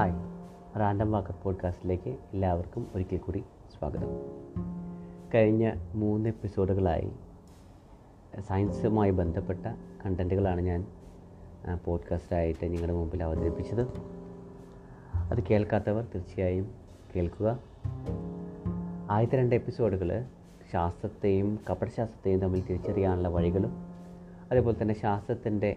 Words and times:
Hi. 0.00 0.12
Random 0.80 1.12
walker 1.12 1.34
പോഡ്കാസ്റ്റിലേക്ക് 1.42 2.08
എല്ലാവർക്കും 2.08 2.86
ഒരിക്കൽ 2.94 3.16
കൂടി 3.16 3.44
സ്വാഗതം. 3.78 4.08
കഴിഞ്ഞ 5.34 5.72
മൂന്ന് 5.94 6.28
എപ്പിസോഡുകളായി 6.28 7.10
സയൻസുമായി 8.40 9.10
ബന്ധപ്പെട്ട 9.10 9.66
കണ്ടന്റുകളാണ് 10.06 10.60
ഞാൻ 10.60 10.86
പോഡ്കാസ്റ്റായിട്ട് 11.84 12.64
നിങ്ങളുടെ 12.64 12.92
മുമ്പിൽ 12.92 13.22
അവതരിപ്പിച്ചത്. 13.22 13.80
അത് 15.16 15.42
കേൾക്കാത്തവർ 15.42 16.04
തീർച്ചയായും 16.14 16.74
കേൾക്കുക. 17.16 17.58
ആദ്യത്തെ 19.10 19.36
രണ്ട് 19.36 19.54
എപ്പിസോഡുകൾ 19.54 20.24
ശാസ്ത്രത്തെയും 20.72 21.58
കപടശാസ്ത്രത്തെയും 21.70 22.40
തമ്മിൽ 22.40 22.66
തിരിച്ചറിയാനുള്ള 22.66 23.28
വഴികളും 23.28 23.72
അതേപോലെ 24.50 24.82
തന്നെ 24.82 25.00
ശാസ്ത്രത്തിന്റെ 25.00 25.76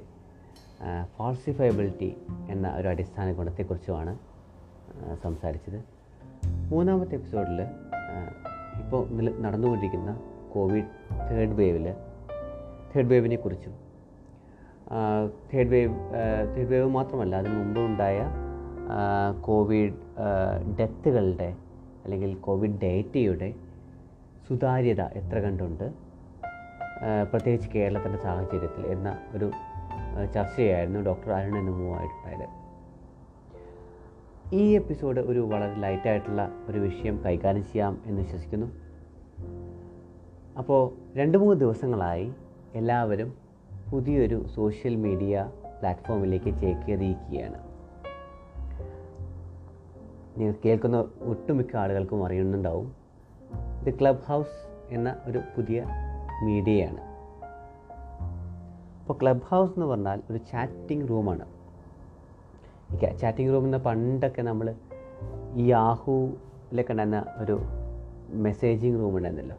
ഫാൾസിഫയബിലിറ്റി 1.18 2.10
എന്ന 2.50 2.76
ഒരു 2.78 2.88
അടിസ്ഥാന 2.88 3.34
ഗുണത്തെക്കുറിച്ചുമാണ് 3.34 4.14
സംസാരിച്ചത്. 5.24 5.80
മൂന്നാമത്തെ 6.72 7.16
എപ്പിസോഡിൽ 7.16 7.60
ഇപ്പോൾ 8.82 9.02
നടന്നുകൊണ്ടിരിക്കുന്ന 9.41 10.12
കോവിഡ് 10.54 10.90
തേർഡ് 11.30 11.55
വേവിൽ 11.60 11.86
തേർഡ് 12.91 13.08
വേവിനെ 13.08 13.36
കുറിച്ചും 13.36 13.74
തേർഡ് 15.52 15.70
വേവ് 15.70 15.94
തേർഡ് 16.55 16.70
വേവ് 16.70 16.90
മാത്രമല്ല 16.90 17.36
അതിന് 17.36 17.55
മുമ്പ് 17.60 17.80
ഉണ്ടായ 17.80 18.18
കോവിഡ് 19.41 20.00
ഡെത്തുകളുടെ 20.80 21.50
അല്ലെങ്കിൽ 22.04 22.34
കോവിഡ് 22.40 22.80
ഡേറ്റയുടെ 22.84 23.50
സുതാര്യത 24.48 25.02
എത്ര 25.20 25.38
കണ്ടുണ്ട് 25.40 25.86
പ്രത്യേകിച്ച് 27.32 27.70
കേരളത്തിന്റെ 27.70 28.20
സാഹചര്യത്തിൽ 28.20 28.84
എന്ന 28.88 29.10
ഒരു 29.36 29.48
ചർച്ചയായിരുന്നു. 30.34 30.99
ഡോക്ടർ 30.99 31.31
അരുൺ 31.31 31.58
എന്നുമുമായിട്ടുണ്ടായത് 31.58 32.63
ഈ 34.55 34.76
എപ്പിസോഡ് 34.76 35.20
ഒരു 35.20 35.40
വളരെ 35.40 35.76
ലൈറ്റായിട്ടുള്ള 35.76 36.51
ഒരു 36.68 36.79
വിഷയം 36.79 37.24
കൈകാര്യം 37.26 37.63
ചെയ്യാം 37.63 38.01
എന്ന് 38.05 38.21
വിശ്വസിക്കുന്നു. 38.21 38.68
അപ്പോൾ 40.57 41.18
രണ്ട് 41.18 41.38
മൂന്ന് 41.38 41.60
ദിവസങ്ങളായി 41.60 42.34
എല്ലാവരും 42.76 43.34
പുതിയൊരു 43.91 44.48
സോഷ്യൽ 44.48 44.96
മീഡിയ 44.96 45.51
പ്ലാറ്റ്ഫോമിലേക്ക് 45.79 46.60
ചേക്കേറിയിരിക്കുകയാണ്. 46.60 47.60
നിങ്ങൾ 50.38 50.54
കേൾക്കുന്ന 50.66 51.05
ഒട്ടുമിക്ക 51.21 51.76
ആളുകൾക്കും 51.76 52.26
അറിയുന്നുണ്ടാവും. 52.26 52.95
ഇത് 53.85 53.99
ക്ലബ് 53.99 54.23
ഹൗസ് 54.23 54.93
എന്ന 54.93 55.16
ഒരു 55.26 55.38
പുതിയ 55.38 55.85
മീഡിയയാണ് 56.43 57.13
അപ്പോൾ 59.04 59.20
ക്ലബ് 59.21 59.41
ഹൗസ് 59.41 59.71
എന്ന് 59.71 59.85
പറഞ്ഞാൽ 59.85 60.21
ഒരു 60.29 60.37
ചാറ്റിംഗ് 60.37 61.09
റൂമാണ്. 61.09 61.46
ഈ 62.93 63.15
ചാറ്റിംഗ് 63.15 63.54
റൂം 63.54 63.65
എന്ന 63.65 63.77
പണ്ടൊക്കെ 63.77 64.41
നമ്മൾ 64.41 64.75
ഈ 65.56 65.72
ആഹുലൊക്കെ 65.72 66.91
ഉണ്ടായിരുന്ന 66.91 67.25
ഒരു 67.38 67.59
മെസ്സേജിങ് 68.29 69.00
റൂം 69.00 69.18
ഉണ്ടായിരുന്നല്ലോ. 69.18 69.57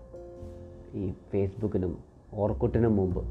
ഈ 0.95 1.13
ഫേസ്ബുക്കിനും 1.31 1.99
ഓർക്കുട്ടിനും 2.35 2.97
മുമ്പ്. 2.97 3.25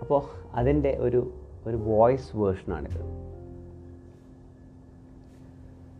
അപ്പോൾ 0.00 0.22
അതിന്റെ 0.54 0.96
ഒരു 1.00 1.32
ഒരു 1.66 1.76
വോയിസ് 1.76 2.36
വേർഷനാണിത്. 2.36 3.00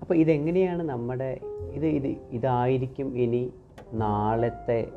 അപ്പോൾ 0.00 0.14
ഇതെങ്ങനെയാണ് 0.14 0.82
നമ്മുടെ 0.82 1.40
ഇത് 1.72 1.86
ഇത് 1.86 2.16
ഇതായിരിക്കും 2.30 3.18
ഇനി 3.18 3.52
നാളത്തെ 3.92 4.88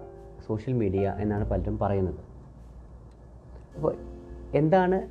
സോഷ്യൽ 0.48 0.74
മീഡിയ 0.74 1.16
എന്നാണ് 1.20 1.50
പലരും 1.50 1.80
പറയുന്നത്. 1.80 2.27
അപ്പോൾ 3.78 3.96
എന്താണ് 4.54 5.08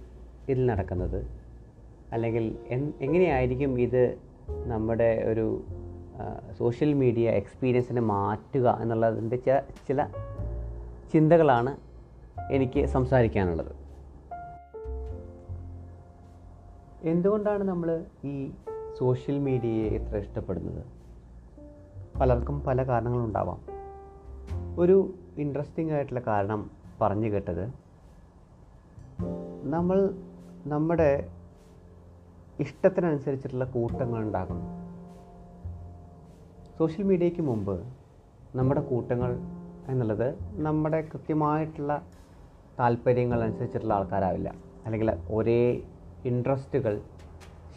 ഇതിൽ 0.48 0.67
നടക്കുന്നത്? 0.67 1.27
അല്ലെങ്കിൽ 2.12 2.59
എങ്ങനെയായിരിക്കും 3.00 3.81
ഇത് 3.81 4.19
നമ്മുടെ 4.67 5.25
ഒരു 5.27 5.64
സോഷ്യൽ 6.59 6.93
മീഡിയ 6.93 7.31
എക്സ്പീരിയൻസിനെ 7.31 8.00
മാറ്റുക 8.00 8.78
എന്നുള്ളതിന്റെ 8.81 9.37
ചില 9.88 10.06
ചിന്തകളാണ് 11.12 11.76
എനിക്ക് 12.50 12.87
സംസാരിക്കാനുള്ളത്. 12.87 13.72
എന്തുകൊണ്ടാണ് 17.03 17.65
നമ്മൾ 17.65 18.05
ഈ 18.25 18.50
സോഷ്യൽ 18.99 19.38
മീഡിയയെ 19.38 19.88
ഇത്ര 19.88 20.16
ഇഷ്ടപ്പെടുന്നത്? 20.16 20.84
പലർക്കും 22.21 22.60
പല 22.60 22.82
കാരണങ്ങളുണ്ടാവാം. 22.82 23.60
ഒരു 24.78 25.15
ഇൻട്രസ്റ്റിംഗ് 25.38 25.93
ആയിട്ടുള്ള 25.93 26.21
കാരണം 26.21 26.71
പറഞ്ഞു 27.00 27.28
കേട്ടത് 27.34 27.86
നമ്മൾ 29.62 30.15
നമ്മുടെ 30.66 31.31
ഇഷ്ടത്തിനനുസരിച്ചിട്ടുള്ള 32.59 33.65
കൂട്ടങ്ങൾ 33.65 34.21
ഉണ്ടാകുന്നു 34.21 34.66
സോഷ്യൽ 36.78 37.04
മീഡിയയ്ക്ക് 37.04 37.41
മുമ്പ് 37.41 37.84
നമ്മുടെ 38.55 38.81
കൂട്ടങ്ങൾ 38.81 39.38
എന്നുള്ളത് 39.88 40.60
നമ്മുടെ 40.60 41.09
കൃത്യമായിട്ടുള്ള 41.15 42.03
താല്പര്യങ്ങൾ 42.78 43.43
അനുസരിച്ചിട്ടുള്ള 43.43 43.94
ആൾക്കാരാവില്ല. 43.94 44.55
അല്ലെങ്കിൽ 44.87 45.10
ഒരേ 45.10 45.82
ഇൻട്രസ്റ്റുകൾ 46.25 47.00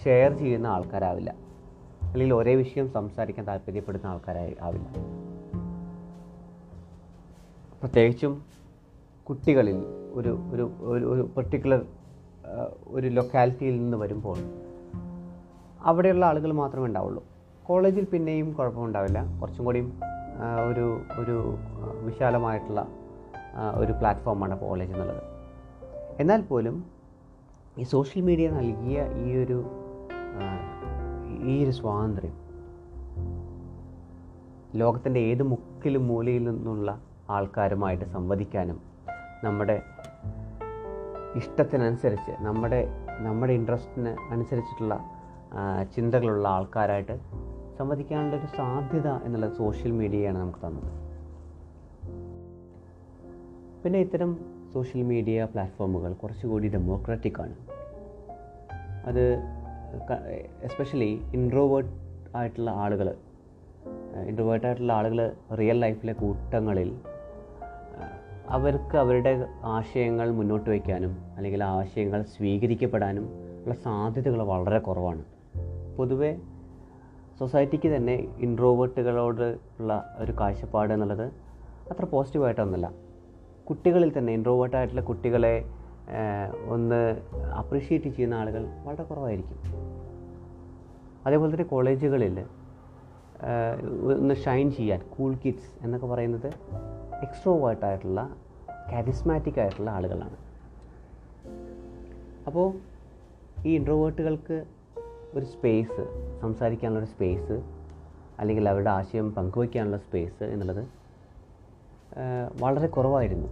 ഷെയർ 0.03 0.37
ചെയ്യുന്ന 0.37 0.67
ആൾക്കാരാവില്ല. 0.67 1.35
അല്ലെങ്കിൽ 2.03 2.33
ഒരേ 2.33 2.55
വിഷയം 2.55 2.89
സംസാരിക്കാൻ 2.89 3.47
താല്പര്യപ്പെടുന്ന 3.47 4.07
ആൾക്കാരായി 4.07 4.55
ആവില്ല. 4.61 4.87
പ്രത്യേകിച്ചും 7.79 8.45
കുട്ടികളിൽ 9.23 9.98
ഒരു 10.13 10.39
ഒരു 10.51 10.63
ഒരു 11.13 11.29
പെർട്ടിക്കുലർ 11.37 11.85
ഒരു 12.87 13.07
ലൊക്കാലിറ്റിയിൽ 13.07 13.81
നിന്ന് 13.81 13.97
വരുമ്പോൾ 13.97 14.37
അവിടെയുള്ള 15.81 16.25
ആളുകൾ 16.25 16.51
മാത്രമേ 16.51 16.85
ഉണ്ടാവുള്ളൂ. 16.85 17.23
കോളേജിൽ 17.63 18.05
പിന്നെയും 18.05 18.53
കുഴപ്പമുണ്ടാവില്ല 18.53 19.39
കുറച്ചും 19.39 19.65
കൂടിയും 19.65 19.99
ഒരു 20.67 21.01
ഒരു 21.19 21.57
വിശാലമായിട്ടുള്ള 22.05 22.87
ഒരു 23.75 23.91
പ്ലാറ്റ്ഫോമാണ് 23.91 24.59
കോളേജ് 24.59 24.91
എന്നുള്ളത്. 24.91 25.23
എന്നാൽ 26.19 26.41
പോലും 26.41 26.85
ഈ 27.79 27.83
സോഷ്യൽ 27.83 28.23
മീഡിയ 28.23 28.49
നൽകിയ 28.49 29.05
ഈ 29.25 29.43
ഒരു 29.43 29.57
ഈ 31.43 31.63
ഒരു 31.63 31.71
സ്വാതന്ത്ര്യം 31.71 32.35
ലോകത്തിന്റെ 34.75 35.19
ഏത് 35.19 35.43
മുക്കിലും 35.43 36.07
മൂലയിൽ 36.07 36.43
നിന്നുള്ള 36.49 37.01
ആൾക്കാരുമായിട്ട് 37.29 38.05
സംവദിക്കാനും 38.05 38.81
നമ്മുടെ 39.43 39.81
ഇഷ്ടത്തിനനുസരിച്ച് 41.35 42.31
നമ്മുടെ 42.39 42.87
നമ്മുടെ 43.19 43.53
ഇൻട്രസ്റ്റിന് 43.53 44.15
അനുസരിച്ചിട്ടുള്ള 44.31 45.09
ചിന്തകളുള്ള 45.95 46.47
ആൾക്കാരായിട്ട് 46.47 47.19
സംവദിക്കാനുള്ള 47.77 48.35
ഒരു 48.35 48.45
സാധ്യത 48.45 49.07
എന്നുള്ളത് 49.07 49.53
സോഷ്യൽ 49.53 49.91
മീഡിയയാണ് 49.91 50.37
നമുക്ക് 50.37 50.59
തന്നത്. 50.59 50.91
പിന്നെ 53.83 53.99
ഇത്തരം 53.99 54.37
സോഷ്യൽ 54.73 55.03
മീഡിയ 55.03 55.45
പ്ലാറ്റ്ഫോമുകൾ 55.45 56.13
കുറച്ചുകൂടി 56.13 56.67
ഡെമോക്രാറ്റിക് 56.67 57.41
ആണ് 57.41 57.55
അത് 59.05 59.23
എസ്പെഷ്യലി 60.63 61.21
ഇൻട്രോവേർട്ട് 61.33 61.91
ആയിട്ടുള്ള 62.35 62.69
ആളുകൾ 62.69 63.15
ഇൻട്രോവേർട്ട് 64.27 64.67
ആയിട്ടുള്ള 64.67 64.93
ആളുകൾ 64.93 65.31
റിയൽ 65.59 65.79
ലൈഫിലെ 65.79 66.13
കൂട്ടങ്ങളിൽ 66.13 66.95
അവർക്ക് 68.49 68.97
അവരുടെ 68.97 69.47
ആശയങ്ങൾ 69.63 70.31
മുന്നോട്ട് 70.31 70.69
വയ്ക്കാനും 70.69 71.17
അല്ലെങ്കിൽ 71.37 71.63
ആശയങ്ങൾ 71.63 72.21
സ്വീകരിക്കപ്പെടാനും 72.23 73.25
ഉള്ള 73.63 73.73
സാധ്യതകൾ 73.73 74.43
വളരെ 74.43 74.79
കുറവാണ്. 74.79 75.23
പൊതുവെ 75.97 76.37
സൊസൈറ്റിക്ക് 77.39 77.89
തന്നെ 77.95 78.13
ഇൻട്രോവേർട്ടുകളോട് 78.37 79.57
ഉള്ള 79.79 80.15
ഒരു 80.19 80.31
കാഴ്ചപ്പാട് 80.39 80.93
എന്നുള്ളത് 80.93 81.25
അത്ര 81.91 82.05
പോസിറ്റീവായിട്ടൊന്നുമല്ല 82.05 82.91
കുട്ടികളിൽ 83.69 84.17
തന്നെ 84.17 84.33
ഇൻട്രോവേർട്ടായിട്ടുള്ള 84.33 85.01
കുട്ടികളെ 85.01 85.63
ഒന്ന് 86.67 87.01
അപ്രീഷിയേറ്റ് 87.59 88.05
ചെയ്യുന്ന 88.05 88.35
ആളുകൾ 88.35 88.67
വളരെ 88.85 89.03
കുറവായിരിക്കും. 89.03 89.57
അതേപോലെ 91.25 91.51
തന്നെ 91.51 91.63
കോളേജുകളിൽ 91.63 92.39
ഒന്ന് 94.19 94.35
ഷൈൻ 94.35 94.71
ചെയ്യാൻ 94.71 95.01
കൂൾ 95.17 95.35
കിഡ്സ് 95.45 95.85
എന്നൊക്കെ 95.85 96.07
പറയുന്നത് 96.07 96.53
എക്സ്ട്രോവേർട്ടായിട്ടുള്ള 97.21 98.35
കാരിസ്മാറ്റിക് 98.91 99.59
ആയിട്ടുള്ള 99.59 99.91
ആളുകളാണ്. 99.91 100.37
അപ്പോൾ 102.47 102.73
ഈ 103.65 103.75
ഇൻട്രോവേർട്ടുകൾക്ക് 103.75 104.65
ഒരു 105.33 105.45
സ്പേസ് 105.45 106.31
സംസാരിക്കാനുള്ളൊരു 106.41 107.09
സ്പേസ് 107.09 107.63
അല്ലെങ്കിൽ 108.39 108.69
അവരുടെ 108.69 108.89
ആശയം 108.89 109.35
പങ്കുവയ്ക്കാനുള്ള 109.35 109.97
സ്പേസ് 109.97 110.43
എന്നുള്ളത് 110.43 110.87
വളരെ 112.61 112.87
കുറവായിരുന്നു. 112.87 113.47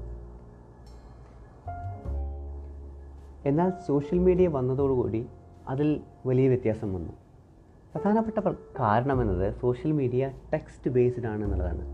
എന്നാൽ 3.46 3.72
സോഷ്യൽ 3.88 4.20
മീഡിയ 4.20 4.48
വന്നതോടുകൂടി 4.48 5.28
അതിൽ 5.68 6.02
വലിയ 6.26 6.48
വ്യത്യാസം 6.48 6.94
വന്നു. 6.94 7.14
പ്രധാനപ്പെട്ട 7.94 8.40
കാരണം 8.40 8.64
കാരണമെന്നത് 8.80 9.54
സോഷ്യൽ 9.62 9.92
മീഡിയ 9.92 10.32
ടെക്സ്റ്റ് 10.54 10.92
ബേസ്ഡ് 10.92 11.26
ആണ് 11.26 11.44
എന്നുള്ളതാണ്. 11.44 11.86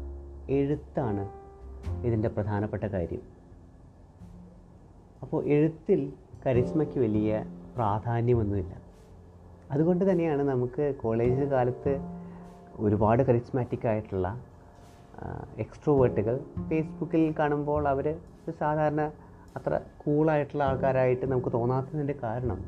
എഴുത്താണ് 0.51 1.43
ഇതിന്റെ 2.06 2.30
പ്രധാനപ്പെട്ട 2.30 2.83
കാര്യം. 2.83 3.24
അപ്പോൾ 5.21 5.45
എഴുത്തിൽ 5.56 6.13
കരിസ്മയ്ക്ക് 6.45 7.00
വലിയ 7.00 7.44
പ്രാധാന്യമൊന്നുമില്ല. 7.75 8.74
അതുകൊണ്ട് 9.71 10.12
തന്നെയാണ് 10.12 10.44
നമുക്ക് 10.50 10.95
കോളേജ് 11.01 11.45
കാലത്ത് 11.53 11.94
ഒരുപാട് 12.75 13.24
കരിസ്മാറ്റിക് 13.24 13.88
ആയിട്ടുള്ള 13.88 14.27
എക്സ്ട്രോവേർട്ടുകൾ 15.63 16.35
ഫേസ്ബുക്കിൽ 16.69 17.35
കാണുമ്പോൾ 17.39 17.88
അവർ 17.88 18.07
സാധാരണ 18.59 19.01
അത്ര 19.57 19.80
കൂളായിട്ടുള്ള 19.97 20.63
ആൾക്കാരായിട്ട് 20.63 21.25
നമുക്ക് 21.25 21.51
തോന്നാത്തതിന്റെ 21.53 22.15
കാരണം 22.24 22.59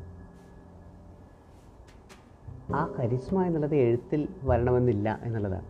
ആ 2.74 2.82
കരിസ്മ 2.98 3.46
എന്നുള്ളത് 3.46 3.76
എഴുത്തിൽ 3.76 4.28
വരണമെന്നില്ല 4.44 5.08
എന്നുള്ളതാണ്. 5.22 5.68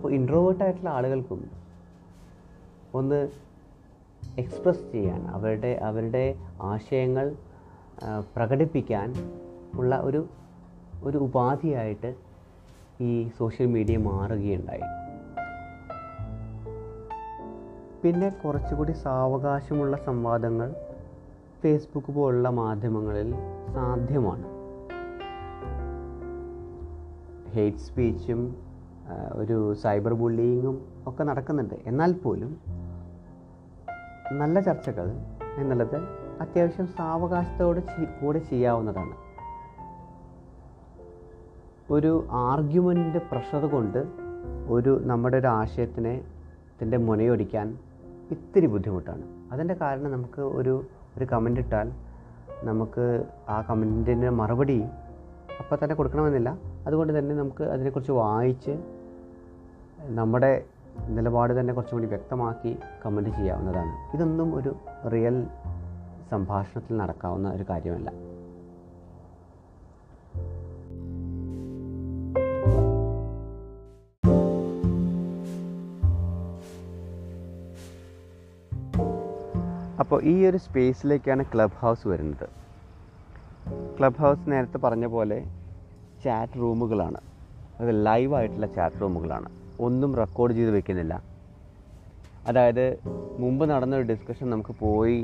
അപ്പോൾ 0.00 0.12
ഇൻട്രോവേർട്ടായിട്ടുള്ള 0.12 0.90
ആളുകൾക്കും 0.90 1.50
ഒന്ന് 2.94 3.28
എക്സ്പ്രസ് 4.38 4.92
ചെയ്യാൻ 4.92 5.26
അവരുടെ 5.28 5.80
അവരുടെ 5.82 6.38
ആശയങ്ങൾ 6.62 7.36
പ്രകടിപ്പിക്കാൻ 8.36 9.14
ഉള്ള 9.74 9.98
ഒരു 9.98 10.26
ഒരു 11.02 11.18
ഉപാധിയായിട്ട് 11.18 12.14
ഈ 13.00 13.30
സോഷ്യൽ 13.38 13.66
മീഡിയ 13.66 13.96
മാറുകയുണ്ടായി. 13.96 14.86
പിന്നെ 18.02 18.28
കുറച്ചുകൂടി 18.28 18.92
സാവകാശമുള്ള 18.92 19.96
സംവാദങ്ങൾ 19.96 20.74
ഫേസ്ബുക്ക് 21.62 22.12
പോലുള്ള 22.12 22.48
മാധ്യമങ്ങളിൽ 22.48 23.30
സാധ്യമാണ്. 23.74 24.48
ഹെയ്റ്റ് 27.54 27.78
സ്പീച്ചും 27.78 28.69
ഒരു 29.32 29.74
സൈബർ 29.74 30.14
ബുള്ളിയിങ്ങും 30.14 30.76
ഒക്കെ 31.06 31.24
നടക്കുന്നുണ്ട്. 31.24 31.74
എന്നാൽ 31.86 32.12
പോലും 32.12 32.58
നല്ല 34.32 34.60
ചർച്ചകൾ 34.60 35.10
എന്നുള്ളത് 35.56 35.96
അത്യാവശ്യം 36.40 36.86
സാവകാശത്തോടെ 36.86 37.82
കൂടെ 38.20 38.38
ചെയ്യാവുന്നതാണ്. 38.38 39.14
ഒരു 41.90 42.26
ആർഗ്യുമെന്റ് 42.30 43.18
പ്രഷർ 43.18 43.66
കൊണ്ട് 43.66 44.06
ഒരു 44.68 45.00
നമ്മുടെ 45.02 45.36
ഒരു 45.36 45.46
ആശയത്തിനെ 45.46 46.14
ഇതിന്റെ 46.14 46.96
മുനയൊടിക്കാൻ 46.96 47.78
ഇത്തിരി 48.30 48.66
ബുദ്ധിമുട്ടാണ്. 48.66 49.22
അതിന്റെ 49.52 49.74
കാരണം 49.74 50.12
നമുക്ക് 50.12 50.42
ഒരു 50.42 50.84
ഒരു 51.16 51.24
കമന്റ് 51.24 51.60
ഇട്ടാൽ 51.60 51.92
നമുക്ക് 52.64 53.24
ആ 53.48 53.60
കമന്റിന് 53.60 54.30
മറുപടി 54.30 54.82
അപ്പോൾ 55.60 55.78
തന്നെ 55.84 55.96
കൊടുക്കണമെന്നില്ല. 55.96 56.58
അതുകൊണ്ട് 56.86 57.18
തന്നെ 57.18 57.34
നമുക്ക് 57.34 57.64
അതിനെക്കുറിച്ച് 57.64 58.12
വായിച്ച് 58.12 58.99
നമ്മുടെ 60.08 60.64
നിലപാട് 61.08 61.60
തന്നെ 61.60 61.74
കുറച്ചും 61.74 61.96
കൂടി 61.96 62.06
വ്യക്തമാക്കി 62.06 62.78
കമന്റ് 63.06 63.30
ചെയ്യാവുന്നതാണ്. 63.30 64.16
ഇതൊന്നും 64.16 64.56
ഒരു 64.56 64.76
റിയൽ 65.12 65.46
സംഭാഷണത്തിൽ 66.30 66.96
നടക്കാവുന്ന 66.96 67.50
ഒരു 67.50 67.64
കാര്യമല്ല. 67.70 68.10
അപ്പോൾ 80.00 80.22
ഈ 80.22 80.46
ഒരു 80.46 80.56
സ്പേസിലേക്കാണ് 80.56 81.44
ക്ലബ് 81.54 81.78
ഹൗസ് 81.80 82.08
വരുന്നത്. 82.08 82.48
ക്ലബ് 83.98 84.16
ഹൗസ് 84.16 84.50
നേരത്തെ 84.50 84.78
പറഞ്ഞ 84.78 85.06
പോലെ 85.06 85.46
ചാറ്റ് 86.24 86.60
റൂമുകളാണ് 86.60 87.20
അത് 87.80 88.06
ലൈവായിട്ടുള്ള 88.06 88.66
ചാറ്റ് 88.66 89.00
റൂമുകളാണ് 89.00 89.59
ഒന്നും 89.86 90.10
റെക്കോർഡ് 90.20 90.54
ചെയ്ത് 90.58 90.72
വെക്കുന്നില്ല. 90.76 91.14
അതായത് 92.48 92.84
മുമ്പ് 93.42 93.64
നടന്നൊരു 93.70 94.06
ഡിസ്കഷൻ 94.12 94.46
നമുക്ക് 94.54 94.74
പോയി 94.84 95.18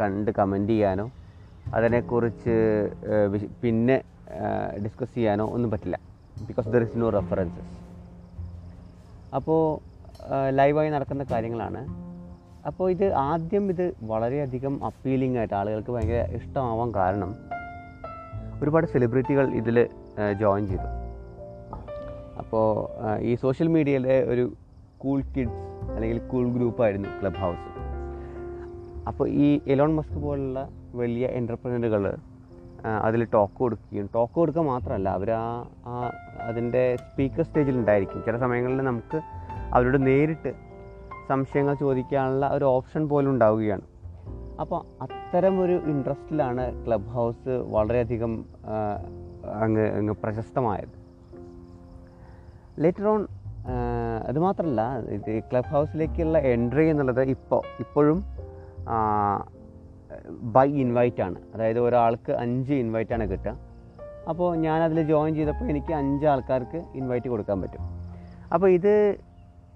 കണ്ട് 0.00 0.30
കമന്റ് 0.38 0.72
ചെയ്യാനോ 0.72 1.06
അതിനെക്കുറിച്ച് 1.76 2.56
പിന്നെ 3.62 3.96
ഡിസ്കസ് 4.84 5.14
ചെയ്യാനോ 5.16 5.46
ഒന്നും 5.54 5.70
പറ്റില്ല. 5.72 5.98
Because 6.48 6.68
there 6.74 6.84
is 6.86 7.00
no 7.02 7.08
references 7.18 7.72
അപ്പോൾ 9.38 9.60
ലൈവായി 10.58 10.90
നടക്കുന്ന 10.94 11.22
കാര്യങ്ങളാണ്. 11.32 11.82
അപ്പോൾ 12.68 12.86
ഇത് 12.94 13.06
ആദ്യം 13.28 13.64
ഇത് 13.72 13.86
വളരെയധികം 14.10 14.74
അപ്പീലിംഗ് 14.88 15.38
ആയിട്ട് 15.38 15.54
ആളുകൾക്ക് 15.60 15.92
ഭയങ്കര 15.96 16.20
ഇഷ്ടമാവാൻ 16.38 16.90
കാരണം 16.98 17.30
ഒരുപാട് 18.62 18.86
സെലിബ്രിറ്റികൾ 18.92 19.46
ഇതിൽ 19.60 19.78
ജോയിൻ 20.42 20.64
ചെയ്തു. 20.72 20.88
അപ്പോൾ 22.52 23.18
ഈ 23.18 23.34
സോഷ്യൽ 23.34 23.68
മീഡിയയിലെ 23.68 24.24
ഒരു 24.24 24.52
കൂൾ 24.98 25.20
കിഡ്സ് 25.20 25.62
അല്ലെങ്കിൽ 25.94 26.18
കൂൾ 26.18 26.52
ഗ്രൂപ്പായിരുന്നു 26.52 27.08
ക്ലബ് 27.20 27.34
ഹൗസ് 27.34 27.68
അപ്പോൾ 29.08 29.28
ഈ 29.28 29.60
എലോൺ 29.66 29.94
മസ്ക് 29.94 30.18
പോലുള്ള 30.24 30.68
വലിയ 30.94 31.26
എന്റർപ്രനറുകൾ 31.26 32.16
അതിൽ 33.02 33.24
ടോക്ക് 33.24 33.56
കൊടുക്കുകയും 33.58 34.10
ടോക്ക് 34.14 34.34
കൊടുക്കുക 34.34 34.62
മാത്രമല്ല 34.62 35.08
അവർ 35.08 35.30
ആ 35.30 35.66
ആ 35.86 36.12
അതിന്റെ 36.40 36.96
സ്പീക്കർ 36.96 37.42
സ്റ്റേജിൽ 37.42 37.78
ഉണ്ടായിരിക്കും. 37.78 38.22
ചില 38.26 38.36
സമയങ്ങളിൽ 38.36 38.76
നമുക്ക് 38.76 39.20
അവരോട് 39.72 40.06
നേരിട്ട് 40.06 40.52
സംശയങ്ങൾ 41.28 41.74
ചോദിക്കാനുള്ള 41.74 42.48
ഒരു 42.48 42.64
ഓപ്ഷൻ 42.64 43.08
പോലും 43.08 43.30
ഉണ്ടാവുകയാണ്. 43.30 43.82
അപ്പോൾ 44.60 44.80
അത്തരം 45.00 45.60
ഒരു 45.60 45.72
ഇൻട്രസ്റ്റിലാണ് 45.72 46.86
ക്ലബ് 46.86 47.06
ഹൗസ് 47.06 47.48
വളരെയധികം 47.48 48.44
അങ്ങ് 49.64 49.86
അങ്ങ് 49.98 50.14
പ്രശസ്തമായത്. 50.24 51.01
ലേറ്റർ 52.78 53.06
ഓൺ 53.06 53.26
അത് 54.28 54.38
മാത്രമല്ല 54.38 54.82
ഇത് 54.98 55.42
ക്ലബ് 55.50 55.70
ഹൗസിലേക്കുള്ള 55.74 56.38
എൻട്രി 56.38 56.90
എന്നുള്ളത് 56.90 57.22
ഇപ്പോൾ 57.22 57.62
ഇപ്പോഴും 57.80 58.24
ബൈ 60.54 60.68
ഇൻവൈറ്റ് 60.68 61.22
ആണ്. 61.22 61.38
അതായത് 61.54 61.80
ഒരാൾക്ക് 61.80 62.32
അഞ്ച് 62.32 62.74
ഇൻവൈറ്റ് 62.74 63.12
ആണ് 63.12 63.30
കിട്ടുക. 63.30 63.54
അപ്പോൾ 64.28 64.56
ഞാനതിൽ 64.56 65.02
ജോയിൻ 65.02 65.34
ചെയ്തപ്പോൾ 65.34 65.64
എനിക്ക് 65.64 65.92
അഞ്ച് 65.92 66.26
ആൾക്കാർക്ക് 66.26 66.82
ഇൻവൈറ്റ് 66.94 67.28
കൊടുക്കാൻ 67.28 67.62
പറ്റും. 67.62 67.84
അപ്പോൾ 68.54 68.68
ഇത് 68.68 69.16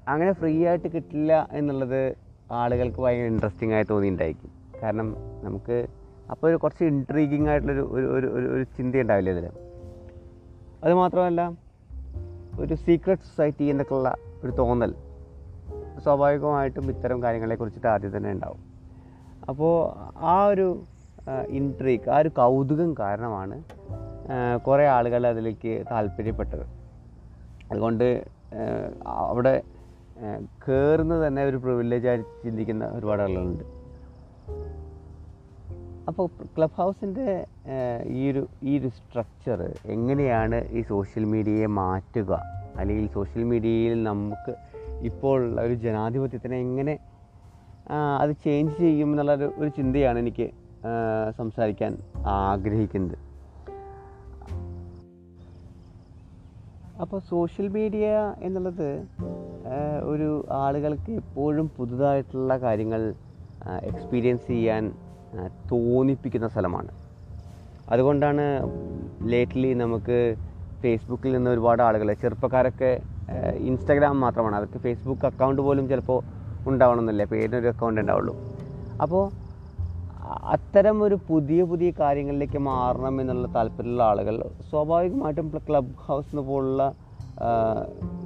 അങ്ങനെ 0.08 0.32
ഫ്രീ 0.32 0.66
ആയിട്ട് 0.66 0.88
കിട്ടില്ല 0.96 1.48
എന്നുള്ളത് 1.52 2.16
ആളുകൾക്ക് 2.52 3.00
ഭയങ്കര 3.02 3.26
ഇൻട്രസ്റ്റിംഗ് 3.26 3.74
ആയി 3.74 3.84
തോന്നിയിട്ടുണ്ടായിരിക്കും. 3.90 4.50
കാരണം 4.82 5.16
നമുക്ക് 5.42 5.86
അപ്പോൾ 6.30 6.46
ഒരു 6.50 6.56
കുറച്ച് 6.56 6.84
ഇൻട്രീഗിങ് 6.84 7.48
ആയിട്ടുള്ളൊരു 7.48 7.84
ഒരു 7.92 8.06
ഒരു 8.16 8.48
ഒരു 8.54 8.64
ചിന്ത 8.76 8.96
ഉണ്ടാവില്ല 8.96 9.30
ഇതിൽ 9.30 9.46
അതുമാത്രമല്ല 10.84 10.96
മാത്രമല്ല 11.02 11.65
ഒരു 12.58 12.74
സീക്രട്ട് 12.74 13.22
സൊസൈറ്റി 13.22 13.64
എന്നൊക്കെയുള്ള 13.64 14.14
ഒരു 14.44 14.52
തോന്നൽ. 14.58 14.94
സ്വാഭാവികമായിട്ടും 16.02 16.88
ഇത്തരം 16.90 17.22
കാര്യങ്ങളെ 17.22 17.56
കുറിച്ചിട്ട് 17.56 17.86
ആദ്യം 17.86 18.16
തന്നെ 18.16 18.30
ഉണ്ടാവും. 18.30 18.60
അപ്പോൾ 19.48 19.74
ആ 20.18 20.46
ഒരു 20.46 20.66
ഇൻട്രീക്ക് 21.58 22.10
ആ 22.10 22.18
ഒരു 22.18 22.28
കൗതുകം 22.28 22.94
കാരണമാണ് 22.98 23.56
കുറേ 24.66 24.86
ആളുകൾ 24.86 25.26
അതിലേക്ക് 25.26 25.84
താല്പര്യപ്പെട്ടത്. 25.90 26.66
അതുകൊണ്ട് 27.70 28.06
അവിടെ 29.06 29.62
കയറുന്നത് 30.68 31.26
തന്നെ 31.26 31.44
ഒരു 31.44 31.56
പ്രിവിലേജായി 31.56 32.20
ചിന്തിക്കുന്ന 32.44 32.84
ഒരുപാട് 32.86 33.22
ആളുകളുണ്ട്. 33.22 33.64
അപ്പോൾ 36.08 36.26
ക്ലബ് 36.56 36.76
ഹൗസിന്റെ 36.76 37.46
ഈ 38.06 38.30
ഒരു 38.30 38.48
ഈ 38.62 38.78
ഒരു 38.78 38.88
സ്ട്രക്ചർ 38.88 39.60
എങ്ങനെയാണ് 39.84 40.58
ഈ 40.70 40.82
സോഷ്യൽ 40.82 41.24
മീഡിയയെ 41.24 41.66
മാറ്റുക? 41.66 42.32
അല്ലെങ്കിൽ 42.76 43.06
സോഷ്യൽ 43.08 43.44
മീഡിയയിൽ 43.44 44.02
നമുക്ക് 44.02 44.52
ഇപ്പോൾ 45.02 45.44
ഉള്ള 45.44 45.60
ഒരു 45.60 45.74
ജനാധിപത്യത്തിനെ 45.74 46.56
എങ്ങനെ 46.56 46.98
അത് 48.20 48.32
ചേഞ്ച് 48.44 48.76
ചെയ്യും 48.78 49.10
എന്നുള്ളൊരു 49.12 49.52
ഒരു 49.56 49.68
ചിന്തയാണ് 49.68 50.18
എനിക്ക് 50.18 50.46
സംസാരിക്കാൻ 51.36 51.92
ആഗ്രഹിക്കുന്നത്. 52.26 53.18
അപ്പോൾ 57.00 57.18
സോഷ്യൽ 57.18 57.68
മീഡിയ 57.68 58.34
എന്നുള്ളത് 58.42 58.88
ഒരു 60.02 60.28
ആളുകൾക്ക് 60.50 61.12
എപ്പോഴും 61.12 61.70
പുതുതായിട്ടുള്ള 61.76 62.56
കാര്യങ്ങൾ 62.58 63.14
എക്സ്പീരിയൻസ് 63.82 64.46
ചെയ്യാൻ 64.46 64.84
തോന്നിപ്പിക്കുന്ന 65.72 66.48
സ്ഥലമാണ്. 66.48 66.90
അതുകൊണ്ടാണ് 67.88 68.44
ലേറ്റ്ലി 69.32 69.74
നമുക്ക് 69.74 70.36
ഫേസ്ബുക്കിൽ 70.82 71.32
നിന്ന് 71.32 71.50
ഒരുപാട് 71.50 71.82
ആളുകൾ 71.82 72.12
ചെറുപ്പക്കാരൊക്കെ 72.12 73.00
ഇൻസ്റ്റാഗ്രാം 73.68 74.20
മാത്രമാണ്. 74.20 74.56
അവർക്ക് 74.56 74.78
ഫേസ്ബുക്ക് 74.78 75.26
അക്കൗണ്ട് 75.26 75.62
പോലും 75.62 75.88
ചിലപ്പോൾ 75.88 76.22
ഉണ്ടാവണമെന്നില്ല. 76.66 77.24
പേരിനൊരു 77.24 77.68
അക്കൗണ്ട് 77.68 78.00
ഉണ്ടാവുള്ളൂ. 78.00 78.34
അപ്പോൾ 79.02 79.24
അത്തരം 80.54 81.02
ഒരു 81.02 81.18
പുതിയ 81.28 81.62
പുതിയ 81.62 81.92
കാര്യങ്ങളിലേക്ക് 82.00 82.58
മാറണം 82.58 83.20
എന്നുള്ള 83.20 83.48
താല്പര്യമുള്ള 83.54 84.02
ആളുകൾ 84.02 84.36
സ്വാഭാവികമായിട്ടും 84.70 85.48
ക്ലബ് 85.68 85.92
ഹൗസ് 85.98 86.36
പോലുള്ള 86.36 86.94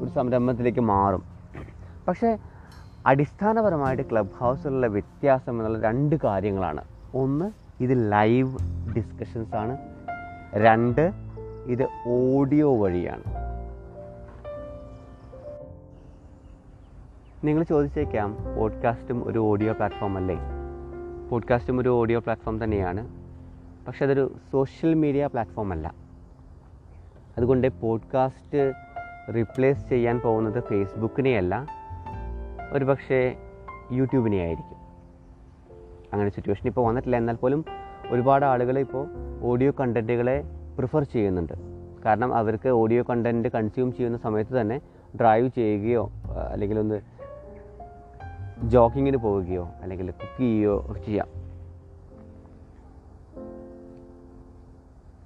ഒരു 0.00 0.10
സംരംഭത്തിലേക്ക് 0.10 0.80
മാറും. 0.80 1.22
പക്ഷേ 2.08 2.38
അടിസ്ഥാനപരമായിട്ട് 3.06 4.10
ക്ലബ് 4.10 4.34
ഹൗസിലുള്ള 4.38 4.86
വ്യത്യാസം 4.86 5.52
എന്നുള്ള 5.52 5.80
രണ്ട് 5.80 6.16
കാര്യങ്ങളാണ്. 6.24 6.84
ഒന്ന് 7.14 7.50
ഇത് 7.80 8.12
ലൈവ് 8.12 8.56
ഡിസ്കഷൻസ് 8.96 9.54
ആണ്. 9.54 9.78
രണ്ട് 10.54 11.12
ഇത് 11.66 11.88
ഓഡിയോ 12.08 12.76
വഴിയാണ്. 12.76 13.22
നിങ്ങൾ 17.44 17.62
ചോദിച്ചേക്കാം 17.62 18.36
പോഡ്കാസ്റ്റും 18.56 19.28
ഒരു 19.28 19.38
ഓഡിയോ 19.38 19.72
പ്ലാറ്റ്ഫോം 19.72 20.16
അല്ലേ? 20.16 20.38
പോഡ്കാസ്റ്റും 21.30 21.80
ഒരു 21.80 21.88
ഓഡിയോ 21.88 22.20
പ്ലാറ്റ്ഫോം 22.20 22.64
തന്നെയാണ്. 22.64 23.08
പക്ഷെ 23.86 24.04
അതൊരു 24.04 24.36
സോഷ്യൽ 24.50 24.94
മീഡിയ 24.94 25.26
പ്ലാറ്റ്ഫോം 25.26 25.72
അല്ല. 25.72 25.94
അതുകൊണ്ട് 27.38 27.80
പോഡ്കാസ്റ്റ് 27.80 28.72
റീപ്ലേസ് 29.34 29.88
ചെയ്യാൻ 29.88 30.20
പോകുന്നത് 30.20 30.62
ഫേസ്ബുക്കിനെയല്ല. 30.62 31.79
ഒരു 32.72 32.84
പക്ഷേ 32.84 33.36
യൂട്യൂബിനെ 33.92 34.36
ആയിരിക്കും. 34.36 34.78
അങ്ങനെ 36.12 36.30
സിറ്റുവേഷൻ 36.30 36.66
ഇപ്പോൾ 36.66 36.86
വന്നിട്ടില്ല. 36.86 37.16
എന്നാൽ 37.16 37.34
പോലും 37.34 37.64
ഒരുപാട് 38.10 38.44
ആളുകൾ 38.44 38.78
ഇപ്പോൾ 38.78 39.04
ഓഡിയോ 39.42 39.72
കണ്ടന്റുകളെ 39.80 40.44
പ്രിഫർ 40.78 41.02
ചെയ്യുന്നുണ്ട്. 41.02 41.52
കാരണം 42.04 42.34
അവർക്ക് 42.34 42.68
ഓഡിയോ 42.68 43.02
കണ്ടന്റ് 43.10 43.48
കൺസ്യൂം 43.48 43.92
ചെയ്യുന്ന 43.92 44.18
സമയത്ത് 44.18 44.54
തന്നെ 44.60 44.80
ഡ്രൈവ് 45.20 45.48
ചെയ്യുകയോ 45.48 46.12
അല്ലെങ്കിൽ 46.52 46.78
ഒന്ന് 46.78 47.00
ജോഗിങ്ങിന് 48.68 49.16
പോവുകയോ 49.16 49.68
അല്ലെങ്കിൽ 49.82 50.10
കുക്ക് 50.10 50.40
ചെയ്യുകയോ 50.40 50.96
ചെയ്യാം. 51.06 51.28